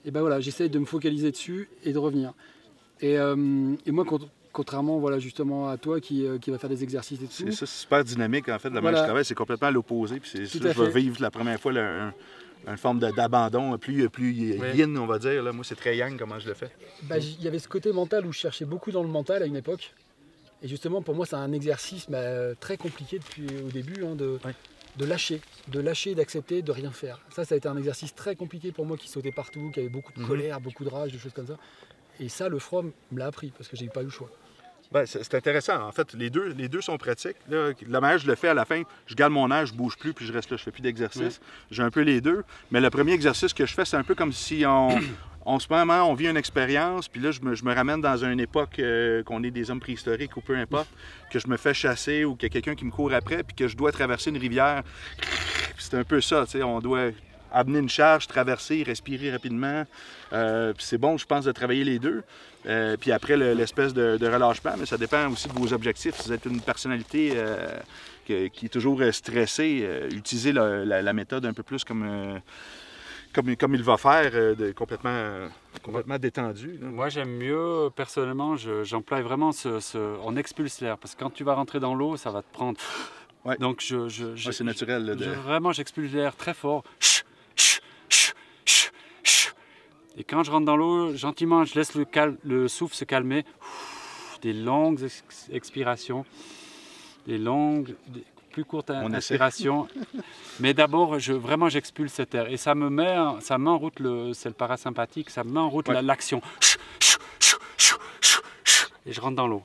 et 0.05 0.11
ben 0.11 0.21
voilà, 0.21 0.39
j'essaye 0.39 0.69
de 0.69 0.79
me 0.79 0.85
focaliser 0.85 1.31
dessus 1.31 1.69
et 1.83 1.93
de 1.93 1.97
revenir. 1.97 2.33
Et, 3.01 3.17
euh, 3.17 3.35
et 3.85 3.91
moi, 3.91 4.05
cont- 4.05 4.29
contrairement 4.51 4.99
voilà, 4.99 5.19
justement 5.19 5.69
à 5.69 5.77
toi 5.77 5.99
qui, 5.99 6.25
euh, 6.25 6.37
qui 6.37 6.51
va 6.51 6.57
faire 6.57 6.69
des 6.69 6.83
exercices 6.83 7.19
et 7.21 7.27
C'est 7.29 7.43
tout, 7.45 7.51
ça, 7.51 7.65
c'est 7.65 7.81
super 7.81 8.03
dynamique, 8.03 8.49
en 8.49 8.59
fait. 8.59 8.69
La 8.69 8.79
Voilà. 8.79 8.91
manière 8.97 9.03
travaille, 9.05 9.25
c'est 9.25 9.35
complètement 9.35 9.67
à 9.67 9.71
l'opposé. 9.71 10.19
Puis 10.19 10.29
c'est 10.33 10.45
je 10.45 10.59
vais 10.59 10.89
vivre 10.89 11.21
la 11.21 11.31
première 11.31 11.59
fois 11.59 11.71
là, 11.73 12.07
un- 12.07 12.13
une 12.71 12.77
forme 12.77 12.99
d'abandon 12.99 13.77
plus, 13.77 14.07
plus 14.09 14.31
Oui. 14.59 14.77
yin, 14.77 14.97
on 14.97 15.05
va 15.05 15.19
dire. 15.19 15.43
Là. 15.43 15.51
Moi, 15.51 15.65
c'est 15.65 15.75
très 15.75 15.97
yang 15.97 16.17
comment 16.17 16.39
je 16.39 16.47
le 16.47 16.53
fais. 16.53 16.69
j- 17.19 17.35
il 17.39 17.43
y 17.43 17.47
avait 17.47 17.59
ce 17.59 17.67
côté 17.67 17.91
mental 17.91 18.25
où 18.25 18.31
je 18.31 18.39
cherchais 18.39 18.63
beaucoup 18.65 18.91
dans 18.91 19.03
le 19.03 19.09
mental 19.09 19.43
à 19.43 19.45
une 19.45 19.57
époque. 19.57 19.93
Et 20.61 20.67
justement, 20.69 21.01
pour 21.01 21.13
moi, 21.13 21.25
c'est 21.25 21.35
un 21.35 21.51
exercice 21.51 22.09
bah, 22.09 22.55
très 22.57 22.77
compliqué 22.77 23.19
depuis 23.19 23.47
au 23.65 23.69
début 23.69 24.05
hein, 24.05 24.15
de, 24.15 24.39
Ouais. 24.45 24.53
De 24.97 25.05
lâcher, 25.05 25.41
de 25.69 25.79
lâcher, 25.79 26.15
d'accepter, 26.15 26.61
de 26.61 26.71
rien 26.71 26.91
faire. 26.91 27.19
Ça, 27.31 27.45
ça 27.45 27.55
a 27.55 27.57
été 27.57 27.67
un 27.67 27.77
exercice 27.77 28.13
très 28.13 28.35
compliqué 28.35 28.71
pour 28.71 28.85
moi 28.85 28.97
qui 28.97 29.09
sautait 29.09 29.31
partout, 29.31 29.71
qui 29.73 29.79
avait 29.79 29.89
beaucoup 29.89 30.13
de 30.13 30.19
Mhm. 30.19 30.27
colère, 30.27 30.61
beaucoup 30.61 30.83
de 30.83 30.89
rage, 30.89 31.11
des 31.11 31.17
choses 31.19 31.33
comme 31.33 31.47
ça. 31.47 31.57
Et 32.19 32.29
ça, 32.29 32.47
le 32.49 32.59
froid 32.59 32.83
me 32.83 33.19
l'a 33.19 33.27
appris 33.27 33.51
parce 33.57 33.67
que 33.69 33.75
j'ai 33.75 33.87
pas 33.87 34.01
eu 34.01 34.05
le 34.05 34.09
choix. 34.11 34.29
Ben, 34.91 35.07
c'est 35.07 35.33
intéressant. 35.33 35.81
En 35.87 35.91
fait, 35.91 36.13
les 36.13 36.29
deux, 36.29 36.49
les 36.49 36.67
deux 36.69 36.81
sont 36.81 36.97
pratiques. 36.99 37.37
Là, 37.49 37.71
la 37.87 37.99
manière 37.99 38.19
je 38.19 38.27
le 38.27 38.35
fais 38.35 38.49
à 38.49 38.53
la 38.53 38.63
fin, 38.63 38.83
je 39.07 39.15
garde 39.15 39.33
mon 39.33 39.49
air, 39.49 39.65
je 39.65 39.73
bouge 39.73 39.97
plus, 39.97 40.13
puis 40.13 40.23
je 40.27 40.31
reste 40.31 40.51
là, 40.51 40.57
je 40.57 40.61
fais 40.61 40.69
plus 40.69 40.83
d'exercice. 40.83 41.41
J'ai 41.71 41.81
un 41.81 41.89
peu 41.89 42.01
les 42.01 42.21
deux. 42.21 42.43
Mais 42.69 42.79
le 42.79 42.91
premier 42.91 43.13
exercice 43.13 43.53
que 43.53 43.65
je 43.65 43.73
fais, 43.73 43.85
c'est 43.85 43.97
un 43.97 44.03
peu 44.03 44.13
comme 44.13 44.31
si 44.31 44.63
on, 44.67 44.89
en 45.45 45.59
ce 45.59 45.67
moment, 45.69 46.09
on 46.09 46.13
vit 46.13 46.27
une 46.27 46.37
expérience, 46.37 47.07
puis 47.07 47.21
là, 47.21 47.31
je 47.31 47.41
me, 47.41 47.73
ramène 47.73 48.01
dans 48.01 48.23
une 48.23 48.39
époque 48.39 48.79
euh, 48.79 49.23
qu'on 49.23 49.43
est 49.43 49.51
des 49.51 49.69
hommes 49.71 49.79
préhistoriques 49.79 50.37
ou 50.37 50.41
peu 50.41 50.55
importe, 50.55 50.89
que 51.31 51.39
je 51.39 51.47
me 51.47 51.57
fais 51.57 51.73
chasser 51.73 52.25
ou 52.25 52.35
qu'il 52.35 52.47
y 52.47 52.51
a 52.51 52.53
quelqu'un 52.53 52.75
qui 52.75 52.85
me 52.85 52.91
court 52.91 53.13
après, 53.13 53.43
puis 53.43 53.55
que 53.55 53.67
je 53.67 53.75
dois 53.75 53.91
traverser 53.91 54.29
une 54.29 54.37
rivière. 54.37 54.83
C'est 55.77 55.95
un 55.95 56.03
peu 56.03 56.21
ça, 56.21 56.45
tu 56.45 56.51
sais, 56.51 56.63
on 56.63 56.79
doit 56.79 57.09
amener 57.51 57.79
une 57.79 57.89
charge, 57.89 58.27
traverser, 58.27 58.83
respirer 58.83 59.31
rapidement. 59.31 59.85
Euh, 60.31 60.73
c'est 60.79 60.97
bon, 60.97 61.17
je 61.17 61.25
pense, 61.25 61.45
de 61.45 61.51
travailler 61.51 61.83
les 61.83 61.99
deux. 61.99 62.23
Euh, 62.65 62.95
puis 62.97 63.11
après, 63.11 63.37
le- 63.37 63.53
l'espèce 63.53 63.93
de, 63.93 64.17
relâchement, 64.25 64.73
mais 64.79 64.85
ça 64.85 64.97
dépend 64.97 65.29
aussi 65.29 65.49
de 65.49 65.53
vos 65.53 65.71
objectifs. 65.73 66.15
Si 66.15 66.27
vous 66.29 66.33
êtes 66.33 66.45
une 66.45 66.61
personnalité 66.61 67.33
euh, 67.35 67.67
qui 68.25 68.65
est 68.65 68.69
toujours 68.73 69.01
stressée, 69.11 69.87
utilisez 70.11 70.51
la, 70.53 71.01
la- 71.01 71.13
méthode 71.13 71.45
un 71.45 71.53
peu 71.53 71.61
plus 71.63 71.83
comme, 71.83 72.39
comme, 73.33 73.55
comme 73.55 73.75
il 73.75 73.83
va 73.83 73.97
faire, 73.97 74.31
euh, 74.33 74.55
de, 74.55 74.71
complètement, 74.71 75.47
complètement 75.83 76.17
détendu. 76.19 76.77
là. 76.81 76.87
Moi, 76.87 77.09
j'aime 77.09 77.31
mieux, 77.35 77.89
personnellement, 77.95 78.55
je- 78.55 78.83
j'emploie 78.83 79.21
vraiment 79.21 79.51
ce, 79.51 79.79
ce- 79.79 80.17
On 80.23 80.35
expulse 80.37 80.81
l'air. 80.81 80.97
Parce 80.97 81.15
que 81.15 81.19
quand 81.19 81.31
tu 81.31 81.43
vas 81.43 81.55
rentrer 81.55 81.79
dans 81.79 81.95
l'eau, 81.95 82.15
ça 82.17 82.31
va 82.31 82.41
te 82.41 82.51
prendre 82.53 82.79
Ouais. 83.45 83.57
Donc 83.57 83.81
je, 83.81 84.07
je- 84.07 84.35
je- 84.37 84.47
Ouais, 84.47 84.53
c'est 84.53 84.63
naturel. 84.63 85.03
là, 85.05 85.15
de- 85.15 85.23
je- 85.25 85.29
vraiment, 85.29 85.73
j'expulse 85.73 86.13
l'air 86.13 86.33
très 86.37 86.53
fort. 86.53 86.83
Et 90.15 90.23
quand 90.23 90.43
je 90.43 90.51
rentre 90.51 90.65
dans 90.65 90.77
l'eau, 90.77 91.15
gentiment, 91.15 91.65
je 91.65 91.75
laisse 91.75 91.95
le, 91.95 92.05
cal- 92.05 92.37
le 92.43 92.67
souffle 92.67 92.95
se 92.95 93.03
calmer. 93.03 93.43
Des 94.41 94.53
longues 94.53 95.01
ex- 95.03 95.49
expirations, 95.51 96.25
des 97.27 97.37
longues, 97.37 97.95
des 98.07 98.23
plus 98.53 98.63
courtes 98.65 98.89
On 98.91 99.07
essaie. 99.09 99.17
inspirations. 99.17 99.87
Mais 100.61 100.73
d'abord, 100.73 101.19
je, 101.19 101.33
vraiment, 101.33 101.67
j'expulse 101.67 102.13
cet 102.13 102.33
air. 102.35 102.47
Et 102.49 102.57
ça 102.57 102.75
me 102.75 102.89
met, 102.89 103.15
ça 103.41 103.57
met 103.57 103.69
en 103.69 103.77
route, 103.77 103.99
le, 103.99 104.31
c'est 104.33 104.47
le 104.49 104.55
parasympathique, 104.55 105.29
ça 105.29 105.43
me 105.43 105.51
met 105.51 105.59
en 105.59 105.69
route 105.69 105.89
Ouais. 105.89 106.01
l'action. 106.01 106.41
Et 109.05 109.11
je 109.11 109.19
rentre 109.21 109.35
dans 109.35 109.47
l'eau. 109.47 109.63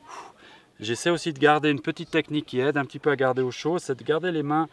J'essaie 0.80 1.10
aussi 1.10 1.32
de 1.32 1.38
garder 1.38 1.70
une 1.70 1.80
petite 1.80 2.10
technique 2.10 2.46
qui 2.46 2.60
aide 2.60 2.76
un 2.76 2.84
petit 2.84 2.98
peu 2.98 3.10
à 3.10 3.16
garder 3.16 3.42
au 3.42 3.50
chaud, 3.50 3.78
c'est 3.78 3.96
de 3.98 4.04
garder 4.04 4.30
les 4.32 4.42
mains 4.42 4.68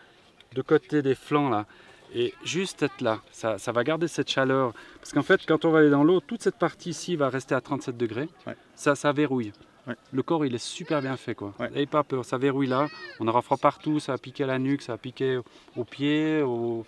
de 0.54 0.62
côté 0.62 1.02
des 1.02 1.16
flancs 1.16 1.50
là. 1.50 1.66
Et 2.14 2.34
juste 2.44 2.82
être 2.84 3.02
là, 3.02 3.20
ça, 3.32 3.58
ça 3.58 3.72
va 3.72 3.84
garder 3.84 4.08
cette 4.08 4.30
chaleur. 4.30 4.74
Parce 5.00 5.12
qu'en 5.12 5.24
fait, 5.24 5.42
quand 5.46 5.66
on 5.66 5.72
va 5.72 5.80
aller 5.80 5.90
dans 5.90 6.04
l'eau, 6.04 6.20
toute 6.22 6.42
cette 6.42 6.58
partie 6.58 6.92
ici 6.92 7.16
va 7.16 7.30
rester 7.30 7.54
à 7.56 7.62
37 7.62 7.98
degrés. 7.98 8.30
Ouais. 8.48 8.56
Ça, 8.76 8.96
ça 8.96 9.12
verrouille. 9.12 9.52
Ouais. 9.88 9.96
Le 10.12 10.24
corps, 10.24 10.46
il 10.46 10.56
est 10.56 10.64
super 10.64 11.02
bien 11.02 11.16
fait. 11.18 11.36
quoi. 11.36 11.54
Ouais. 11.60 11.70
N'ayez 11.70 11.86
pas 11.86 12.04
peur, 12.04 12.26
ça 12.26 12.38
verrouille 12.38 12.68
là. 12.68 12.88
On 13.20 13.28
aura 13.28 13.42
froid 13.42 13.58
partout, 13.58 14.00
ça 14.00 14.14
va 14.14 14.18
piquer 14.18 14.44
à 14.46 14.48
la 14.48 14.60
nuque, 14.60 14.82
ça 14.82 14.94
va 14.94 14.98
piquer 14.98 15.40
aux 15.76 15.84
pieds. 15.84 16.42
au- 16.42 16.86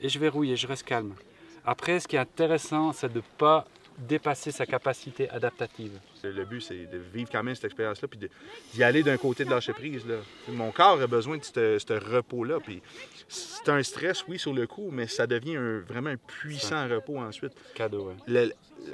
Et 0.00 0.08
je 0.08 0.18
verrouille 0.18 0.52
et 0.52 0.56
je 0.56 0.66
reste 0.66 0.84
calme. 0.84 1.14
Après, 1.64 2.00
ce 2.00 2.08
qui 2.08 2.16
est 2.16 2.20
intéressant, 2.20 2.92
c'est 2.92 3.12
de 3.12 3.18
ne 3.18 3.22
pas 3.36 3.66
dépasser 3.98 4.50
sa 4.52 4.64
capacité 4.66 5.28
adaptative. 5.30 5.98
Le 6.22 6.44
but, 6.44 6.60
c'est 6.60 6.86
de 6.86 6.98
vivre 6.98 7.28
quand 7.30 7.42
même 7.42 7.54
cette 7.54 7.64
expérience-là, 7.64 8.08
puis 8.08 8.20
d'y 8.74 8.82
aller 8.82 9.02
d'un 9.02 9.16
côté 9.16 9.44
de 9.44 9.50
lâcher 9.50 9.72
prise. 9.72 10.06
Là. 10.06 10.16
Mon 10.48 10.70
corps 10.70 11.00
a 11.00 11.06
besoin 11.06 11.36
de 11.38 11.42
ce 11.42 11.92
repos-là. 12.14 12.58
Puis 12.60 12.80
c'est 13.28 13.68
un 13.68 13.82
stress, 13.82 14.24
oui, 14.28 14.38
sur 14.38 14.54
le 14.54 14.66
coup, 14.66 14.90
mais 14.92 15.06
ça 15.06 15.26
devient 15.26 15.56
un- 15.56 15.80
vraiment 15.80 16.10
un 16.10 16.16
puissant 16.16 16.88
repos 16.88 17.18
ensuite. 17.18 17.52
Cadeau, 17.74 18.08
ouais. 18.08 18.14
Le- 18.26 18.52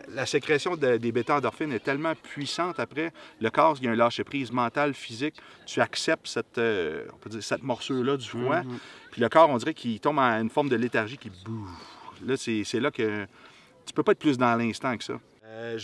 la 0.09 0.25
sécrétion 0.25 0.77
de- 0.77 0.97
des 0.97 1.13
bêta-endorphines 1.13 1.73
est 1.73 1.85
tellement 1.85 2.15
puissante 2.15 2.81
après, 2.81 3.13
le 3.41 3.51
corps, 3.51 3.77
il 3.79 3.85
y 3.85 3.89
a 3.89 3.91
un 3.93 3.97
lâcher-prise 3.97 4.51
mental, 4.51 4.95
physique. 4.95 5.35
Tu 5.67 5.81
acceptes 5.81 6.27
cette, 6.27 6.57
euh, 6.59 7.05
on 7.13 7.17
peut 7.19 7.29
dire, 7.31 7.43
cette 7.43 7.63
morsure-là 7.63 8.17
du 8.17 8.27
froid. 8.29 8.63
Mhm. 8.63 8.79
Puis 9.13 9.21
le 9.21 9.29
corps, 9.29 9.51
on 9.51 9.59
dirait 9.59 9.75
qu'il 9.75 10.01
tombe 10.01 10.19
en 10.19 10.41
une 10.41 10.49
forme 10.51 10.71
de 10.71 10.77
léthargie 10.77 11.19
qui 11.19 11.31
bouge. 11.45 11.69
Là, 12.25 12.37
c'est 12.37 12.81
là 12.81 12.91
que 12.91 13.27
tu 13.85 13.93
peux 13.93 14.03
pas 14.03 14.12
être 14.12 14.19
plus 14.19 14.38
dans 14.38 14.55
l'instant 14.57 14.97
que 14.97 15.05
ça. 15.05 15.14
Euh, 15.55 15.79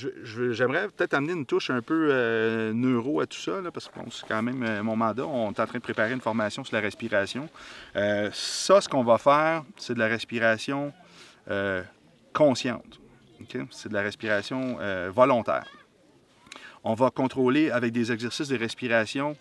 J'aimerais 0.53 0.89
peut-être 0.89 1.15
amener 1.15 1.33
une 1.33 1.47
touche 1.47 1.71
un 1.71 1.81
peu 1.81 2.09
euh, 2.11 2.73
neuro 2.73 3.21
à 3.21 3.27
tout 3.27 3.39
ça, 3.39 3.61
là, 3.61 3.71
parce 3.71 3.89
que 3.89 3.95
c'est 4.11 4.27
quand 4.27 4.43
même 4.43 4.63
euh, 4.63 4.83
mon 4.83 4.97
mandat. 4.97 5.27
On 5.27 5.53
est 5.53 5.61
en 5.61 5.67
train 5.67 5.79
de 5.79 5.83
préparer 5.83 6.13
une 6.13 6.21
formation 6.21 6.65
sur 6.65 6.75
la 6.75 6.81
respiration. 6.81 7.49
Ça, 7.95 8.81
ce 8.81 8.89
qu'on 8.89 9.05
va 9.05 9.19
faire, 9.19 9.65
c'est 9.77 9.95
de 9.95 9.99
la 9.99 10.09
respiration 10.09 10.93
consciente. 12.33 13.01
C'est 13.71 13.89
de 13.89 13.95
la 13.95 14.03
respiration 14.03 14.79
volontaire. 15.11 15.67
On 16.83 16.95
va 16.95 17.11
contrôler 17.11 17.71
avec 17.71 17.93
des 17.93 18.13
exercices 18.13 18.49
de 18.49 18.57
respiration 18.57 19.37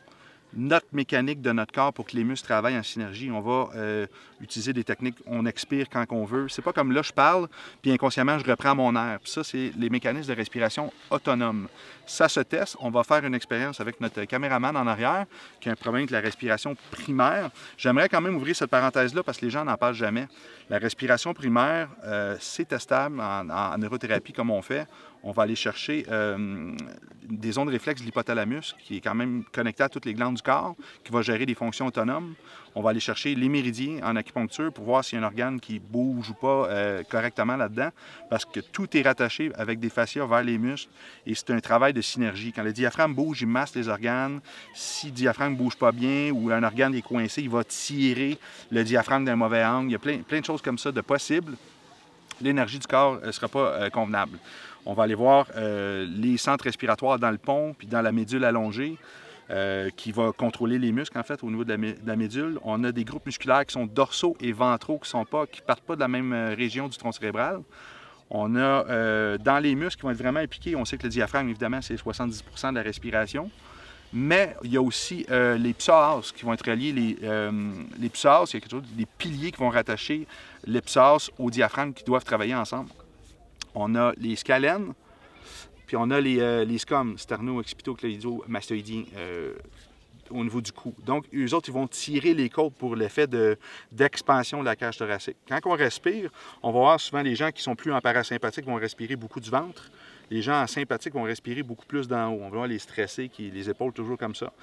notre 0.53 0.87
mécanique 0.93 1.41
de 1.41 1.51
notre 1.51 1.71
corps 1.71 1.93
pour 1.93 2.05
que 2.05 2.15
les 2.15 2.23
muscles 2.23 2.47
travaillent 2.47 2.77
en 2.77 2.83
synergie. 2.83 3.29
On 3.31 3.41
va 3.41 3.69
euh, 3.75 4.07
utiliser 4.41 4.73
des 4.73 4.83
techniques, 4.83 5.17
on 5.25 5.45
expire 5.45 5.87
quand 5.89 6.05
on 6.09 6.25
veut. 6.25 6.47
C'est 6.49 6.61
pas 6.61 6.73
comme 6.73 6.91
là, 6.91 7.01
je 7.01 7.11
parle, 7.11 7.47
puis 7.81 7.91
inconsciemment, 7.91 8.39
je 8.39 8.45
reprends 8.49 8.75
mon 8.75 8.95
air. 8.95 9.19
Ça, 9.25 9.43
c'est 9.43 9.71
les 9.77 9.89
mécanismes 9.89 10.29
de 10.29 10.35
respiration 10.35 10.91
autonomes. 11.11 11.67
Ça 12.09 12.27
se 12.27 12.39
teste. 12.39 12.75
On 12.79 12.89
va 12.89 13.03
faire 13.03 13.23
une 13.23 13.35
expérience 13.35 13.79
avec 13.79 14.01
notre 14.01 14.23
caméraman 14.23 14.75
en 14.75 14.87
arrière, 14.87 15.27
qui 15.61 15.69
a 15.69 15.73
un 15.73 15.75
problème 15.75 16.01
avec 16.01 16.09
la 16.09 16.21
respiration 16.21 16.75
primaire. 16.89 17.51
J'aimerais 17.77 18.09
quand 18.09 18.19
même 18.19 18.35
ouvrir 18.35 18.55
cette 18.55 18.71
parenthèse-là 18.71 19.21
parce 19.21 19.37
que 19.37 19.45
les 19.45 19.51
gens 19.51 19.63
n'en 19.63 19.77
parlent 19.77 19.93
jamais. 19.93 20.27
La 20.71 20.79
respiration 20.79 21.35
primaire, 21.35 21.87
euh, 22.03 22.35
c'est 22.39 22.67
testable 22.67 23.21
en 23.21 23.77
neurothérapie 23.77 24.33
comme 24.33 24.49
on 24.49 24.63
fait. 24.63 24.87
On 25.21 25.31
va 25.31 25.43
aller 25.43 25.55
chercher 25.55 26.03
euh, 26.09 26.75
des 27.23 27.57
ondes 27.59 27.69
réflexes 27.69 28.01
de 28.01 28.05
l'hypothalamus, 28.05 28.75
qui 28.83 28.97
est 28.97 29.01
quand 29.01 29.15
même 29.15 29.43
connecté 29.51 29.83
à 29.83 29.89
toutes 29.89 30.05
les 30.05 30.15
glandes 30.15 30.35
du 30.35 30.41
corps, 30.41 30.75
qui 31.03 31.11
va 31.11 31.21
gérer 31.21 31.45
des 31.45 31.55
fonctions 31.55 31.85
autonomes. 31.85 32.33
On 32.75 32.81
va 32.81 32.91
aller 32.91 32.99
chercher 32.99 33.35
les 33.35 33.49
méridiens 33.49 33.99
en 34.03 34.15
acupuncture 34.15 34.71
pour 34.71 34.85
voir 34.85 35.03
s'il 35.03 35.19
y 35.19 35.21
a 35.21 35.25
un 35.25 35.27
organe 35.27 35.59
qui 35.59 35.79
bouge 35.79 36.29
ou 36.29 36.33
pas 36.33 36.67
euh, 36.67 37.03
correctement 37.03 37.55
là-dedans, 37.55 37.89
parce 38.29 38.45
que 38.45 38.59
tout 38.59 38.95
est 38.95 39.01
rattaché 39.01 39.51
avec 39.55 39.79
des 39.79 39.89
fascias 39.89 40.25
vers 40.25 40.43
les 40.43 40.57
muscles 40.57 40.91
et 41.25 41.33
c'est 41.33 41.49
un 41.51 41.59
travail 41.59 41.93
de 41.93 42.01
synergie. 42.01 42.53
Quand 42.53 42.63
le 42.63 42.73
diaphragme 42.73 43.13
bouge, 43.13 43.41
il 43.41 43.47
masse 43.47 43.75
les 43.75 43.87
organes. 43.87 44.39
Si 44.75 45.07
le 45.07 45.13
diaphragme 45.13 45.53
ne 45.53 45.57
bouge 45.57 45.77
pas 45.77 45.91
bien 45.91 46.31
ou 46.31 46.51
un 46.51 46.63
organe 46.63 46.93
est 46.93 47.01
coincé, 47.01 47.41
il 47.41 47.49
va 47.49 47.63
tirer 47.63 48.37
le 48.71 48.83
diaphragme 48.83 49.25
d'un 49.25 49.35
mauvais 49.35 49.65
angle. 49.65 49.89
Il 49.89 49.93
y 49.93 49.95
a 49.95 49.99
plein, 50.23 50.39
de 50.39 50.45
choses 50.45 50.61
comme 50.61 50.77
ça 50.77 50.91
de 50.91 51.01
possibles. 51.01 51.55
L'énergie 52.41 52.79
du 52.79 52.87
corps 52.87 53.19
ne 53.19 53.31
sera 53.31 53.47
pas 53.47 53.59
euh, 53.59 53.89
convenable. 53.89 54.37
On 54.85 54.93
va 54.93 55.03
aller 55.03 55.15
voir 55.15 55.47
euh, 55.57 56.07
les 56.09 56.37
centres 56.37 56.63
respiratoires 56.63 57.19
dans 57.19 57.31
le 57.31 57.37
pont 57.37 57.75
puis 57.77 57.87
dans 57.87 58.01
la 58.01 58.11
médule 58.11 58.45
allongée. 58.45 58.97
Euh, 59.51 59.89
qui 59.95 60.11
va 60.11 60.31
contrôler 60.31 60.77
les 60.77 60.91
muscles, 60.91 61.17
en 61.17 61.23
fait, 61.23 61.43
au 61.43 61.49
niveau 61.49 61.63
de 61.63 61.75
la, 62.05 62.15
médule. 62.15 62.59
On 62.63 62.83
a 62.83 62.91
des 62.91 63.03
groupes 63.03 63.25
musculaires 63.25 63.65
qui 63.65 63.73
sont 63.73 63.87
dorsaux 63.87 64.37
et 64.39 64.51
ventraux 64.51 64.99
qui 64.99 65.17
ne 65.17 65.23
partent 65.23 65.81
pas 65.81 65.95
de 65.95 65.99
la 65.99 66.07
même 66.07 66.33
euh, 66.33 66.53
région 66.55 66.87
du 66.87 66.95
tronc 66.97 67.11
cérébral. 67.13 67.61
On 68.29 68.55
a 68.55 68.59
euh, 68.59 69.39
dans 69.39 69.57
les 69.57 69.73
muscles 69.73 69.95
qui 69.95 70.03
vont 70.03 70.11
être 70.11 70.19
vraiment 70.19 70.39
impliqués, 70.39 70.75
on 70.75 70.85
sait 70.85 70.99
que 70.99 71.03
le 71.03 71.09
diaphragme, 71.09 71.49
évidemment, 71.49 71.81
c'est 71.81 71.95
70% 71.95 72.69
de 72.69 72.75
la 72.75 72.83
respiration. 72.83 73.49
Mais 74.13 74.55
il 74.63 74.71
y 74.71 74.77
a 74.77 74.81
aussi 74.83 75.25
les 75.29 75.73
psoas 75.73 76.31
qui 76.35 76.45
vont 76.45 76.53
être 76.53 76.69
reliés. 76.69 76.91
Les, 76.91 77.17
euh, 77.23 77.51
psoas, 78.11 78.45
il 78.49 78.53
y 78.53 78.57
a 78.57 78.59
quelque 78.59 78.69
chose, 78.69 78.83
des 78.93 79.05
piliers 79.05 79.51
qui 79.51 79.57
vont 79.57 79.69
rattacher 79.69 80.27
les 80.65 80.81
psoas 80.81 81.29
au 81.39 81.49
diaphragme 81.49 81.93
qui 81.93 82.03
doivent 82.03 82.23
travailler 82.23 82.55
ensemble. 82.55 82.89
On 83.73 83.95
a 83.95 84.13
les 84.17 84.35
scalènes, 84.35 84.93
puis 85.89 85.97
on 85.97 86.11
a 86.11 86.21
les, 86.21 86.39
euh, 86.39 86.63
les 86.65 86.77
SCOM, 86.77 87.17
sterno-occipito-cléido-mastoïdiens, 87.17 89.05
euh, 89.17 89.55
au 90.29 90.43
niveau 90.43 90.61
du 90.61 90.71
cou. 90.71 90.93
Donc, 91.03 91.25
eux 91.33 91.51
autres, 91.55 91.67
ils 91.69 91.73
vont 91.73 91.87
tirer 91.87 92.35
les 92.35 92.47
côtes 92.47 92.75
pour 92.75 92.95
l'effet 92.95 93.25
de- 93.25 93.57
d'expansion 93.91 94.59
de 94.59 94.65
la 94.65 94.75
cage 94.75 94.97
thoracique. 94.97 95.37
Quand 95.47 95.59
on 95.65 95.71
respire, 95.71 96.29
on 96.61 96.71
va 96.71 96.79
voir 96.79 96.99
souvent 96.99 97.23
les 97.23 97.33
gens 97.35 97.49
qui 97.49 97.63
sont 97.63 97.75
plus 97.75 97.91
en 97.91 97.99
parasympathique 98.01 98.65
vont 98.65 98.75
respirer 98.75 99.15
beaucoup 99.15 99.39
du 99.39 99.49
ventre. 99.49 99.89
Les 100.29 100.43
gens 100.43 100.61
en 100.61 100.67
sympathique 100.67 101.15
vont 101.15 101.23
respirer 101.23 101.63
beaucoup 101.63 101.87
plus 101.87 102.07
d'en 102.07 102.33
haut. 102.33 102.41
On 102.43 102.49
va 102.49 102.67
les 102.67 102.77
stressés, 102.77 103.27
qui 103.27 103.49
les 103.49 103.67
épaules 103.67 103.91
toujours 103.91 104.19
comme 104.19 104.35
ça. 104.35 104.53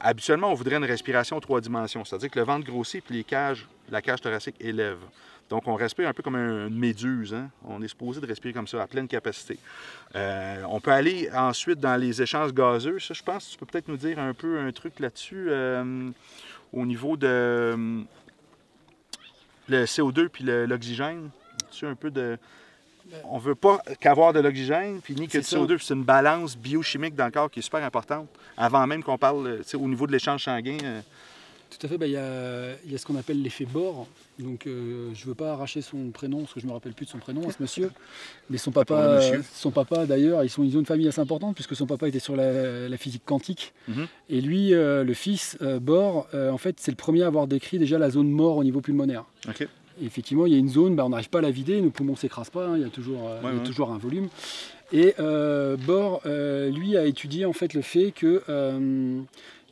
Habituellement, 0.00 0.50
on 0.50 0.54
voudrait 0.54 0.76
une 0.76 0.86
respiration 0.86 1.38
trois 1.40 1.60
dimensions, 1.60 2.06
c'est-à-dire 2.06 2.30
que 2.30 2.38
le 2.38 2.46
ventre 2.46 2.64
grossit 2.64 3.04
puis 3.04 3.26
la 3.90 4.00
cage 4.00 4.20
thoracique 4.22 4.56
élève. 4.58 5.00
Donc, 5.50 5.66
on 5.66 5.74
respire 5.74 6.08
un 6.08 6.12
peu 6.14 6.22
comme 6.22 6.36
un- 6.36 6.68
une 6.68 6.78
méduse. 6.78 7.34
hein. 7.34 7.50
On 7.66 7.82
est 7.82 7.88
supposé 7.88 8.20
de 8.20 8.26
respirer 8.26 8.54
comme 8.54 8.68
ça, 8.68 8.80
à 8.82 8.86
pleine 8.86 9.08
capacité. 9.08 9.58
Euh, 10.14 10.62
on 10.68 10.80
peut 10.80 10.92
aller 10.92 11.28
ensuite 11.34 11.80
dans 11.80 11.96
les 11.96 12.22
échanges 12.22 12.54
gazeux. 12.54 12.98
Ça, 13.00 13.14
je 13.14 13.22
pense 13.22 13.46
que 13.46 13.52
tu 13.52 13.58
peux 13.58 13.66
peut-être 13.66 13.88
nous 13.88 13.96
dire 13.96 14.18
un 14.20 14.32
peu 14.32 14.60
un 14.60 14.70
truc 14.70 15.00
là-dessus 15.00 15.46
euh, 15.50 16.10
au 16.72 16.86
niveau 16.86 17.16
de 17.16 17.26
euh, 17.26 18.00
le 19.68 19.84
CO2 19.86 20.28
puis 20.28 20.44
le- 20.44 20.66
l'oxygène. 20.66 21.30
Tu 21.72 21.84
un 21.86 21.94
peu 21.94 22.10
de... 22.10 22.38
On 23.24 23.38
veut 23.38 23.56
pas 23.56 23.80
qu'avoir 23.98 24.32
de 24.32 24.38
l'oxygène, 24.38 25.00
puis 25.02 25.16
ni 25.16 25.26
que 25.26 25.38
du 25.38 25.42
ça. 25.44 25.56
CO2. 25.56 25.76
puis 25.76 25.84
C'est 25.84 25.94
une 25.94 26.04
balance 26.04 26.56
biochimique 26.56 27.16
dans 27.16 27.24
le 27.24 27.32
corps 27.32 27.50
qui 27.50 27.58
est 27.58 27.62
super 27.62 27.82
importante. 27.82 28.28
Avant 28.56 28.86
même 28.86 29.02
qu'on 29.02 29.18
parle 29.18 29.46
euh, 29.46 29.62
au 29.78 29.88
niveau 29.88 30.06
de 30.06 30.12
l'échange 30.12 30.44
sanguin. 30.44 30.78
Euh, 31.70 31.76
Tout 31.78 31.86
à 31.86 31.88
fait, 31.88 31.98
bah, 31.98 32.06
il 32.06 32.12
y, 32.12 32.16
a, 32.16 32.74
il 32.84 32.92
y 32.92 32.94
a 32.94 32.98
ce 32.98 33.06
qu'on 33.06 33.16
appelle 33.16 33.42
l'effet 33.42 33.64
Bohr. 33.64 34.06
Donc 34.38 34.66
euh, 34.66 35.10
je 35.14 35.22
ne 35.24 35.26
veux 35.28 35.34
pas 35.34 35.52
arracher 35.52 35.82
son 35.82 36.10
prénom, 36.10 36.40
parce 36.40 36.54
que 36.54 36.60
je 36.60 36.66
ne 36.66 36.70
me 36.70 36.74
rappelle 36.74 36.92
plus 36.92 37.06
de 37.06 37.10
son 37.10 37.18
prénom 37.18 37.46
à 37.48 37.52
ce 37.52 37.62
monsieur. 37.62 37.90
Mais 38.48 38.58
son 38.58 38.70
papa, 38.70 39.16
monsieur. 39.16 39.44
son 39.54 39.70
papa 39.70 40.06
d'ailleurs, 40.06 40.42
ils, 40.44 40.50
sont, 40.50 40.64
ils 40.64 40.76
ont 40.76 40.80
une 40.80 40.86
famille 40.86 41.08
assez 41.08 41.20
importante, 41.20 41.54
puisque 41.54 41.76
son 41.76 41.86
papa 41.86 42.08
était 42.08 42.18
sur 42.20 42.36
la, 42.36 42.88
la 42.88 42.96
physique 42.96 43.22
quantique. 43.24 43.72
Mhm. 43.88 44.06
Et 44.30 44.40
lui, 44.40 44.74
euh, 44.74 45.04
le 45.04 45.14
fils, 45.14 45.58
euh, 45.62 45.78
Bohr, 45.78 46.26
euh, 46.34 46.50
en 46.50 46.58
fait, 46.58 46.76
c'est 46.80 46.90
le 46.90 46.96
premier 46.96 47.22
à 47.22 47.26
avoir 47.26 47.46
décrit 47.46 47.78
déjà 47.78 47.98
la 47.98 48.10
zone 48.10 48.28
mort 48.30 48.56
au 48.56 48.64
niveau 48.64 48.80
pulmonaire. 48.80 49.24
Et 50.02 50.06
effectivement, 50.06 50.46
il 50.46 50.52
y 50.52 50.56
a 50.56 50.58
une 50.58 50.70
zone, 50.70 50.96
bah, 50.96 51.04
on 51.04 51.10
n'arrive 51.10 51.28
pas 51.28 51.40
à 51.40 51.42
la 51.42 51.50
vider, 51.50 51.80
nos 51.82 51.90
poumons 51.90 52.12
ne 52.12 52.18
s'écrasent 52.18 52.48
pas, 52.50 52.66
hein, 52.66 52.76
il 52.76 52.82
y 52.82 52.86
a 52.86 52.88
toujours, 52.88 53.28
euh, 53.28 53.34
Ouais, 53.42 53.50
il 53.50 53.54
y 53.54 53.56
a 53.56 53.60
ouais. 53.60 53.66
toujours 53.66 53.90
un 53.90 53.98
volume. 53.98 54.28
Et 54.92 55.14
euh, 55.20 55.76
Bohr, 55.76 56.20
euh, 56.26 56.70
lui, 56.70 56.96
a 56.96 57.04
étudié 57.04 57.44
en 57.44 57.52
fait 57.52 57.74
le 57.74 57.82
fait 57.82 58.10
que 58.10 58.42
euh, 58.48 59.20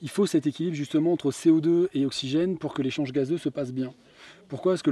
il 0.03 0.09
faut 0.09 0.27
cet 0.27 0.47
équilibre 0.47 0.77
justement 0.77 1.13
entre 1.13 1.31
CO2 1.31 1.89
et 1.95 2.07
oxygène 2.07 2.57
pour 2.59 2.75
que 2.75 2.83
l'échange 2.83 3.13
gazeux 3.13 3.39
se 3.39 3.49
passe 3.49 3.73
bien. 3.73 3.93
Pourquoi 4.49 4.73
Parce 4.73 4.83
que 4.83 4.91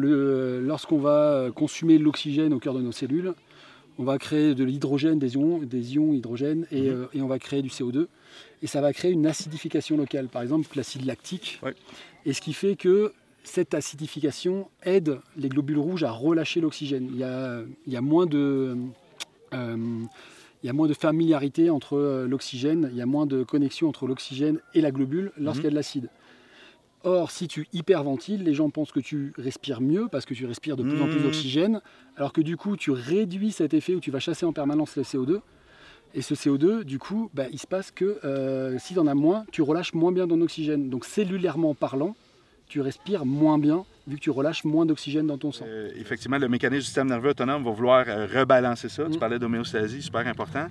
lorsqu'on 0.65 0.99
va 0.99 1.49
consommer 1.55 1.99
l'oxygène 1.99 2.53
au 2.53 2.59
cœur 2.59 2.75
de 2.75 2.81
nos 2.83 2.93
cellules, 2.93 3.33
on 3.99 4.05
va 4.05 4.19
créer 4.19 4.55
de 4.55 4.63
l'hydrogène, 4.65 5.19
des 5.19 5.35
ions, 5.35 5.59
des 5.59 5.95
ions 5.95 6.13
hydrogène, 6.13 6.67
et, 6.71 6.83
Mhm. 6.83 6.87
euh, 6.89 7.07
et 7.15 7.23
on 7.23 7.27
va 7.29 7.39
créer 7.39 7.63
du 7.63 7.71
CO2. 7.71 8.09
Et 8.63 8.67
ça 8.67 8.81
va 8.83 8.93
créer 8.93 9.11
une 9.13 9.27
acidification 9.27 9.97
locale, 9.97 10.29
par 10.29 10.43
exemple 10.43 10.69
l'acide 10.77 11.07
lactique. 11.07 11.59
Ouais. 11.63 11.75
Et 12.27 12.33
ce 12.35 12.41
qui 12.43 12.53
fait 12.53 12.77
que 12.77 13.13
cette 13.43 13.73
acidification 13.75 14.69
aide 14.83 15.21
les 15.37 15.49
globules 15.49 15.79
rouges 15.79 16.03
à 16.05 16.11
relâcher 16.11 16.61
l'oxygène. 16.61 17.09
Il 17.13 17.17
y 17.19 17.23
a, 17.25 17.61
il 17.87 17.93
y 17.93 17.97
a 17.97 18.01
moins 18.01 18.27
de... 18.27 18.77
euh, 19.55 19.77
il 20.63 20.67
y 20.67 20.71
a 20.71 20.73
moins 20.73 20.89
de 20.89 20.95
familiarité 20.95 21.71
entre 21.71 21.97
euh, 21.97 22.27
l'oxygène, 22.27 22.89
il 22.93 22.97
y 22.99 23.03
a 23.03 23.07
moins 23.07 23.27
de 23.27 23.43
connexion 23.43 23.89
entre 23.89 24.07
l'oxygène 24.07 24.59
et 24.75 24.81
la 24.81 24.91
globule 24.91 25.33
lorsqu'il 25.39 25.65
y 25.65 25.69
a 25.69 25.71
de 25.71 25.75
l'acide. 25.77 26.09
Or, 27.05 27.31
si 27.31 27.47
tu 27.47 27.69
hyperventiles, 27.73 28.43
les 28.43 28.55
gens 28.55 28.69
pensent 28.71 28.91
que 28.91 28.99
tu 29.01 29.33
respires 29.39 29.81
mieux 29.81 30.09
parce 30.11 30.25
que 30.25 30.35
tu 30.35 30.45
respires 30.45 30.77
de 30.77 30.83
plus 30.83 31.01
en 31.01 31.07
plus 31.07 31.19
Mhm. 31.19 31.25
d'oxygène, 31.25 31.81
alors 32.17 32.33
que 32.33 32.41
du 32.41 32.57
coup, 32.57 32.77
tu 32.77 32.91
réduis 32.91 33.53
cet 33.53 33.75
effet 33.75 33.95
où 33.95 34.01
tu 34.01 34.11
vas 34.11 34.19
chasser 34.19 34.45
en 34.45 34.53
permanence 34.53 34.97
le 34.97 35.05
CO2. 35.05 35.41
Et 36.15 36.23
ce 36.23 36.35
CO2, 36.35 36.83
du 36.83 36.99
coup, 36.99 37.31
bah, 37.35 37.45
il 37.53 37.59
se 37.61 37.67
passe 37.67 37.91
que 37.93 38.19
euh, 38.25 38.77
si 38.79 38.95
tu 38.95 38.99
en 38.99 39.07
as 39.07 39.15
moins, 39.15 39.45
tu 39.53 39.63
relâches 39.63 39.93
moins 39.95 40.11
bien 40.11 40.27
ton 40.27 40.41
oxygène. 40.41 40.89
Donc, 40.89 41.05
cellulairement 41.05 41.75
parlant, 41.75 42.17
tu 42.67 42.81
respires 42.81 43.25
moins 43.27 43.59
bien 43.59 43.85
vu 44.07 44.17
que 44.17 44.21
tu 44.21 44.31
relâches 44.31 44.65
moins 44.65 44.87
d'oxygène 44.87 45.27
dans 45.27 45.37
ton 45.39 45.51
sang. 45.51 45.65
Euh, 45.69 45.91
effectivement, 45.97 46.39
le 46.39 46.49
mécanisme 46.49 46.81
du 46.81 46.85
système 46.87 47.09
nerveux 47.09 47.31
autonome 47.31 47.65
va 47.65 47.71
vouloir 47.73 48.05
euh, 48.09 48.27
rebalancer 48.33 48.89
ça. 48.89 49.05
Tu 49.07 49.17
Mm. 49.17 49.19
parlais 49.19 49.39
d'homéostasie, 49.39 50.01
super 50.03 50.27
important. 50.27 50.69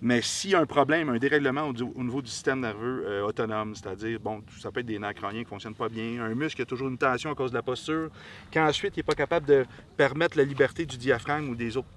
Mais 0.00 0.22
s'il 0.22 0.50
y 0.50 0.54
a 0.54 0.60
un 0.60 0.66
problème, 0.66 1.08
un 1.10 1.18
dérèglement 1.18 1.62
au, 1.68 1.74
au 1.74 2.02
niveau 2.04 2.22
du 2.22 2.30
système 2.30 2.60
nerveux 2.60 3.04
euh, 3.06 3.22
autonome, 3.26 3.74
c'est-à-dire, 3.74 4.18
bon, 4.20 4.42
ça 4.58 4.70
peut 4.70 4.80
être 4.80 4.86
des 4.86 4.98
nerfs 4.98 5.14
crâniens 5.14 5.40
qui 5.40 5.44
ne 5.46 5.50
fonctionnent 5.50 5.74
pas 5.74 5.88
bien, 5.88 6.22
un 6.22 6.34
muscle 6.34 6.56
qui 6.56 6.62
a 6.62 6.66
toujours 6.66 6.88
une 6.88 6.96
tension 6.98 7.30
à 7.30 7.34
cause 7.34 7.50
de 7.50 7.56
la 7.56 7.62
posture, 7.62 8.08
qu'ensuite 8.50 8.96
il 8.96 9.00
n'est 9.00 9.04
pas 9.04 9.14
capable 9.14 9.46
de 9.46 9.66
permettre 9.96 10.38
la 10.38 10.44
liberté 10.44 10.86
du 10.86 10.96
diaphragme 10.96 11.48
ou 11.50 11.54
des 11.54 11.76
autres 11.76 11.88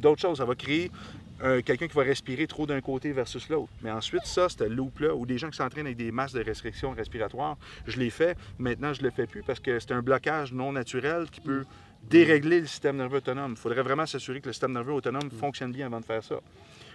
d'autres 0.00 0.20
choses, 0.20 0.36
ça 0.38 0.44
va 0.44 0.54
créer 0.54 0.90
quelqu'un 1.64 1.88
qui 1.88 1.94
va 1.94 2.02
respirer 2.02 2.46
trop 2.46 2.66
d'un 2.66 2.80
côté 2.80 3.12
versus 3.12 3.48
l'autre. 3.48 3.72
Mais 3.82 3.90
ensuite, 3.90 4.24
ça, 4.24 4.48
ce 4.48 4.64
loop-là, 4.64 5.14
ou 5.14 5.26
des 5.26 5.38
gens 5.38 5.50
qui 5.50 5.56
s'entraînent 5.56 5.86
avec 5.86 5.96
des 5.96 6.12
masses 6.12 6.32
de 6.32 6.42
restrictions 6.42 6.92
respiratoires, 6.92 7.56
je 7.86 7.98
l'ai 7.98 8.10
fait. 8.10 8.36
Maintenant, 8.58 8.92
je 8.92 9.00
ne 9.00 9.06
le 9.06 9.10
fais 9.10 9.26
plus 9.26 9.42
parce 9.42 9.60
que 9.60 9.78
c'est 9.78 9.92
un 9.92 10.02
blocage 10.02 10.52
non 10.52 10.72
naturel 10.72 11.28
qui 11.30 11.40
peut 11.40 11.64
dérégler 12.02 12.60
le 12.60 12.66
système 12.66 12.96
nerveux 12.96 13.18
autonome. 13.18 13.52
Il 13.52 13.56
faudrait 13.56 13.82
vraiment 13.82 14.06
s'assurer 14.06 14.40
que 14.40 14.46
le 14.46 14.52
système 14.52 14.72
nerveux 14.72 14.92
autonome 14.92 15.30
fonctionne 15.30 15.72
bien 15.72 15.86
avant 15.86 16.00
de 16.00 16.04
faire 16.04 16.22
ça. 16.22 16.36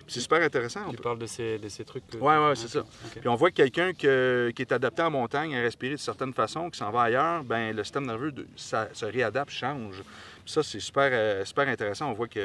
C'est 0.07 0.19
super 0.19 0.41
intéressant. 0.41 0.81
On 0.87 0.91
Tu 0.91 0.97
peut- 0.97 1.03
parles 1.03 1.19
de 1.19 1.25
ces, 1.25 1.57
de 1.57 1.69
ces 1.69 1.85
trucs. 1.85 2.05
que- 2.07 2.17
Ouais, 2.17 2.55
c'est 2.55 2.67
ça. 2.67 2.83
Puis 3.19 3.27
on 3.29 3.35
voit 3.35 3.49
que 3.51 3.55
quelqu'un 3.55 3.93
que- 3.93 4.51
qui 4.55 4.61
est 4.61 4.71
adapté 4.71 5.01
en 5.01 5.09
montagne 5.11 5.55
à 5.55 5.61
respirer 5.61 5.93
de 5.95 5.99
certaines 5.99 6.33
façons, 6.33 6.69
qui 6.69 6.77
s'en 6.77 6.91
va 6.91 7.03
ailleurs, 7.03 7.43
ben 7.43 7.75
le 7.75 7.83
système 7.83 8.05
nerveux 8.05 8.31
de- 8.31 8.45
ça, 8.55 8.89
se 8.93 9.05
réadapte, 9.05 9.51
change. 9.51 10.03
Puis 10.43 10.51
ça, 10.51 10.61
c'est 10.61 10.81
super, 10.81 11.09
euh, 11.13 11.45
super 11.45 11.69
intéressant. 11.69 12.09
On 12.09 12.13
voit 12.13 12.27
qu'il 12.27 12.41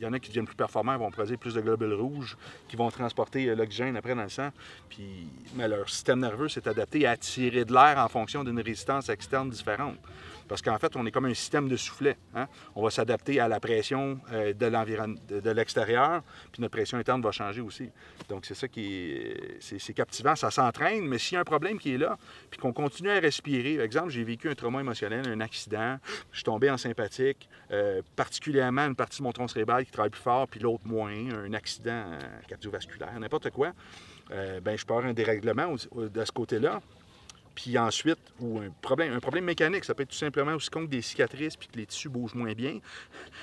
y 0.00 0.04
en 0.04 0.12
a 0.12 0.18
qui 0.18 0.28
deviennent 0.30 0.46
plus 0.46 0.56
performants, 0.56 0.98
vont 0.98 1.12
produire 1.12 1.38
plus 1.38 1.54
de 1.54 1.60
globules 1.60 1.94
rouges, 1.94 2.36
qui 2.68 2.74
vont 2.74 2.90
transporter 2.90 3.48
euh, 3.48 3.54
l'oxygène 3.54 3.96
après 3.96 4.16
dans 4.16 4.24
le 4.24 4.28
sang. 4.28 4.50
Puis, 4.90 5.28
mais 5.54 5.68
leur 5.68 5.88
système 5.88 6.18
nerveux 6.20 6.48
s'est 6.48 6.66
adapté 6.68 7.06
à 7.06 7.12
attirer 7.12 7.64
de 7.64 7.72
l'air 7.72 7.98
en 7.98 8.08
fonction 8.08 8.42
d'une 8.42 8.60
résistance 8.60 9.08
externe 9.08 9.48
différente. 9.50 9.96
Parce 10.48 10.62
qu'en 10.62 10.78
fait, 10.78 10.94
on 10.96 11.04
est 11.06 11.10
comme 11.10 11.26
un 11.26 11.34
système 11.34 11.68
de 11.68 11.76
soufflet. 11.76 12.16
hein. 12.34 12.46
On 12.74 12.82
va 12.82 12.90
s'adapter 12.90 13.40
à 13.40 13.48
la 13.48 13.60
pression 13.60 14.18
euh, 14.32 14.52
de 14.52 15.40
de, 15.40 15.50
l'extérieur, 15.50 16.22
puis 16.52 16.60
notre 16.60 16.72
pression 16.72 16.98
interne 16.98 17.22
va 17.22 17.32
changer 17.32 17.60
aussi. 17.60 17.90
Donc, 18.28 18.44
c'est 18.44 18.54
ça 18.54 18.68
qui 18.68 19.12
est, 19.12 19.56
c'est, 19.60 19.94
captivant. 19.94 20.36
Ça 20.36 20.50
s'entraîne, 20.50 21.06
mais 21.06 21.18
s'il 21.18 21.34
y 21.34 21.36
a 21.36 21.40
un 21.40 21.44
problème 21.44 21.78
qui 21.78 21.94
est 21.94 21.98
là, 21.98 22.18
puis 22.50 22.60
qu'on 22.60 22.72
continue 22.72 23.10
à 23.10 23.20
respirer, 23.20 23.76
par 23.76 23.84
exemple, 23.84 24.10
j'ai 24.10 24.24
vécu 24.24 24.48
un 24.48 24.54
trauma 24.54 24.80
émotionnel, 24.80 25.26
un 25.28 25.40
accident, 25.40 25.98
je 26.30 26.38
suis 26.38 26.44
tombé 26.44 26.70
en 26.70 26.76
sympathique, 26.76 27.48
euh, 27.70 28.02
particulièrement 28.14 28.86
une 28.86 28.96
partie 28.96 29.18
de 29.18 29.22
mon 29.24 29.32
tronc 29.32 29.48
cérébral 29.48 29.84
qui 29.84 29.92
travaille 29.92 30.10
plus 30.10 30.22
fort, 30.22 30.46
puis 30.48 30.60
l'autre 30.60 30.86
moins, 30.86 31.12
un 31.12 31.52
accident 31.52 32.04
euh, 32.06 32.20
cardiovasculaire, 32.48 33.18
n'importe 33.18 33.50
quoi. 33.50 33.72
Ben, 34.28 34.76
je 34.76 34.84
peux 34.84 34.92
avoir 34.92 35.06
un 35.06 35.12
dérèglement 35.12 35.72
de 35.72 36.24
ce 36.24 36.32
côté-là. 36.32 36.80
Puis 37.56 37.76
ensuite, 37.78 38.18
ou 38.38 38.60
un 38.60 38.68
problème, 38.82 39.14
un 39.14 39.18
problème 39.18 39.44
mécanique, 39.44 39.84
ça 39.84 39.94
peut 39.94 40.02
être 40.02 40.10
tout 40.10 40.16
simplement 40.16 40.52
aussi 40.52 40.68
con 40.68 40.84
que 40.84 40.90
des 40.90 41.00
cicatrices 41.00 41.56
puis 41.56 41.68
que 41.68 41.78
les 41.78 41.86
tissus 41.86 42.10
bougent 42.10 42.34
moins 42.34 42.52
bien. 42.52 42.80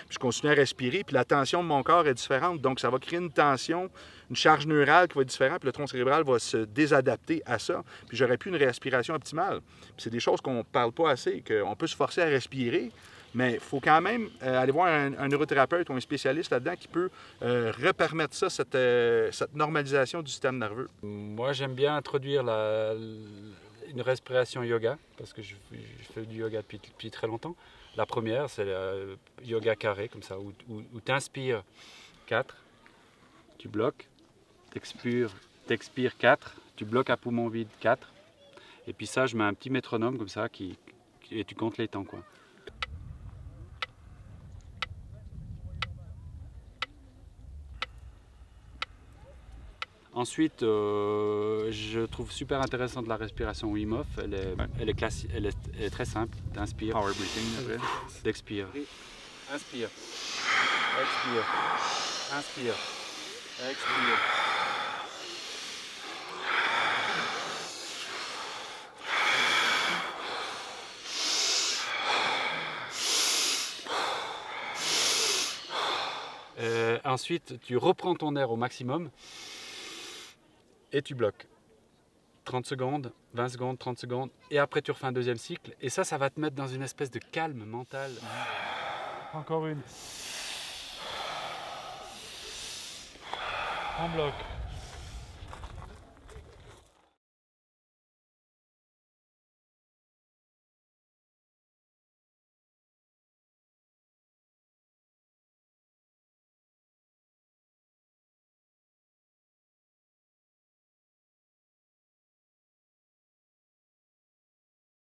Puis 0.08 0.12
je 0.12 0.20
continue 0.20 0.52
à 0.52 0.56
respirer, 0.56 1.04
puis 1.04 1.16
la 1.16 1.26
tension 1.26 1.64
de 1.64 1.68
mon 1.68 1.82
corps 1.82 2.08
est 2.08 2.14
différente. 2.14 2.62
Donc, 2.62 2.80
ça 2.80 2.92
va 2.92 3.00
créer 3.00 3.18
une 3.20 3.32
tension, 3.32 3.90
une 4.30 4.36
charge 4.36 4.68
neurale 4.68 5.08
qui 5.08 5.16
va 5.16 5.24
être 5.24 5.30
différente, 5.30 5.60
puis 5.60 5.66
le 5.68 5.72
tronc 5.74 5.88
cérébral 5.88 6.24
va 6.24 6.38
se 6.38 6.58
désadapter 6.58 7.42
à 7.48 7.58
ça. 7.58 7.84
Puis 8.08 8.16
j'aurais 8.16 8.38
plus 8.38 8.52
une 8.52 8.58
respiration 8.58 9.16
optimale. 9.16 9.62
Puis 9.82 9.94
c'est 9.98 10.12
des 10.12 10.20
choses 10.20 10.42
qu'on 10.42 10.60
ne 10.60 10.64
parle 10.64 10.92
pas 10.92 11.10
assez, 11.10 11.44
qu'on 11.46 11.76
peut 11.76 11.88
se 11.88 11.96
forcer 11.96 12.22
à 12.22 12.26
respirer, 12.26 12.92
mais 13.34 13.54
il 13.56 13.60
faut 13.60 13.80
quand 13.80 14.00
même 14.00 14.30
euh, 14.44 14.62
aller 14.62 14.72
voir 14.72 14.88
un, 14.90 15.28
neurothérapeute 15.28 15.90
ou 15.90 15.94
un 15.94 16.00
spécialiste 16.00 16.52
là-dedans 16.52 16.76
qui 16.80 16.88
peut 16.88 17.10
euh, 17.42 17.72
repermettre 17.84 18.36
ça, 18.36 18.48
cette, 18.48 18.76
euh, 18.76 19.32
cette 19.32 19.56
normalisation 19.56 20.22
du 20.22 20.30
système 20.30 20.60
nerveux. 20.60 20.88
Moi, 21.02 21.52
j'aime 21.54 21.74
bien 21.74 21.96
introduire 21.96 22.44
la- 22.44 22.94
une 23.90 24.02
respiration 24.02 24.64
yoga, 24.64 24.98
parce 25.18 25.34
que 25.34 25.42
je, 25.42 25.56
fais 26.14 26.26
du 26.26 26.38
yoga 26.38 26.62
depuis, 26.62 27.12
très 27.12 27.28
longtemps. 27.28 27.56
La 27.96 28.06
première, 28.06 28.50
c'est 28.50 28.66
le 28.66 29.18
yoga 29.44 29.76
carré, 29.76 30.10
comme 30.10 30.24
ça, 30.24 30.38
où, 30.40 30.52
tu 31.06 31.12
inspires 31.12 31.64
4, 32.28 32.58
tu 33.58 33.68
bloques, 33.68 34.08
t'expires, 34.72 35.34
t'expires 35.68 36.18
4, 36.18 36.56
tu 36.76 36.86
bloques 36.86 37.10
à 37.10 37.18
poumon 37.18 37.48
vide 37.50 37.68
4, 37.80 38.12
et 38.88 38.94
puis 38.94 39.08
ça, 39.08 39.26
je 39.26 39.38
mets 39.38 39.44
un 39.44 39.54
petit 39.54 39.70
métronome 39.70 40.18
comme 40.18 40.30
ça, 40.30 40.50
qui- 40.50 40.78
et 41.32 41.46
tu 41.46 41.56
comptes 41.56 41.78
les 41.78 41.88
temps. 41.88 42.04
Quoi. 42.04 42.24
Ensuite, 50.16 50.62
euh, 50.62 51.72
je 51.72 52.02
trouve 52.02 52.32
super 52.32 52.62
intéressante 52.62 53.08
la 53.08 53.18
respiration 53.18 53.72
Wim 53.72 53.94
Hof. 53.94 54.06
Elle 54.24 54.34
est, 54.36 54.56
elle 54.80 54.90
est, 54.90 54.94
classi- 55.00 55.28
elle 55.36 55.48
est, 55.48 55.58
elle 55.76 55.86
est 55.86 55.90
très 55.90 56.06
simple. 56.06 56.38
T'inspires, 56.54 56.94
Power 56.94 57.14
breathing, 57.14 57.80
t'expires. 58.24 58.68
Inspire. 59.52 59.88
Expire. 61.02 61.46
Inspire. 62.38 62.76
Expire. 63.70 64.20
Euh, 76.60 77.00
ensuite, 77.04 77.56
tu 77.64 77.78
reprends 77.78 78.16
ton 78.16 78.36
air 78.36 78.52
au 78.52 78.56
maximum 78.56 79.10
et 80.94 81.02
tu 81.02 81.16
bloques. 81.16 81.48
30 82.46 82.66
secondes, 82.66 83.12
20 83.34 83.50
secondes, 83.50 83.80
30 83.80 83.98
secondes, 83.98 84.30
et 84.52 84.60
après 84.60 84.82
tu 84.82 84.92
refais 84.92 85.08
un 85.08 85.12
deuxième 85.12 85.38
cycle, 85.38 85.76
et 85.82 85.90
ça, 85.90 86.04
ça 86.04 86.18
va 86.18 86.30
te 86.30 86.40
mettre 86.40 86.56
dans 86.56 86.68
une 86.68 86.84
espèce 86.84 87.10
de 87.10 87.20
calme 87.20 87.64
mental. 87.66 88.12
Encore 89.34 89.66
une. 89.68 89.82
En 94.00 94.10
bloc. 94.10 94.34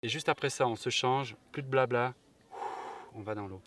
Et 0.07 0.09
juste 0.09 0.29
après 0.29 0.49
ça, 0.49 0.65
on 0.65 0.77
se 0.77 0.89
change, 0.89 1.35
plus 1.51 1.61
de 1.61 1.67
blabla, 1.67 2.13
on 3.13 3.23
va 3.23 3.35
dans 3.35 3.45
l'eau. 3.45 3.61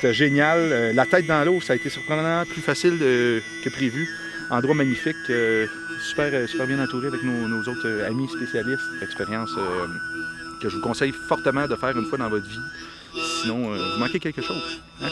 C'était 0.00 0.14
génial. 0.14 0.58
Euh, 0.60 0.92
La 0.94 1.04
tête 1.04 1.26
dans 1.26 1.44
l'eau, 1.44 1.60
ça 1.60 1.74
a 1.74 1.76
été 1.76 1.90
surprenamment 1.90 2.44
plus 2.46 2.62
facile 2.62 2.98
de- 2.98 3.42
que 3.62 3.68
prévu. 3.68 4.08
Endroit 4.50 4.74
magnifique, 4.74 5.14
euh, 5.28 5.66
super, 6.08 6.30
euh, 6.32 6.46
super 6.46 6.66
bien 6.66 6.82
entouré 6.82 7.08
avec 7.08 7.22
nos, 7.22 7.60
autres 7.60 7.86
euh, 7.86 8.06
amis 8.08 8.26
spécialistes. 8.28 8.80
Expérience 9.02 9.50
euh, 9.58 9.86
que 10.62 10.68
je 10.70 10.76
vous 10.76 10.82
conseille 10.82 11.12
fortement 11.12 11.66
de 11.68 11.76
faire 11.76 11.96
une 11.96 12.06
fois 12.06 12.18
dans 12.18 12.30
votre 12.30 12.46
vie. 12.48 12.58
Sinon, 13.42 13.72
euh, 13.74 13.76
vous 13.94 13.98
manquez 14.00 14.18
quelque 14.20 14.40
chose. 14.42 14.80
hein? 15.02 15.08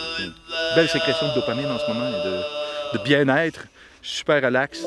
Belle 0.75 0.89
sécrétion 0.89 1.29
de 1.29 1.35
dopamine 1.35 1.67
en 1.67 1.79
ce 1.79 1.87
moment 1.93 2.09
et 2.09 2.25
de, 2.27 2.99
de 2.99 3.05
bien-être. 3.05 3.61
Super 4.01 4.43
relax. 4.43 4.85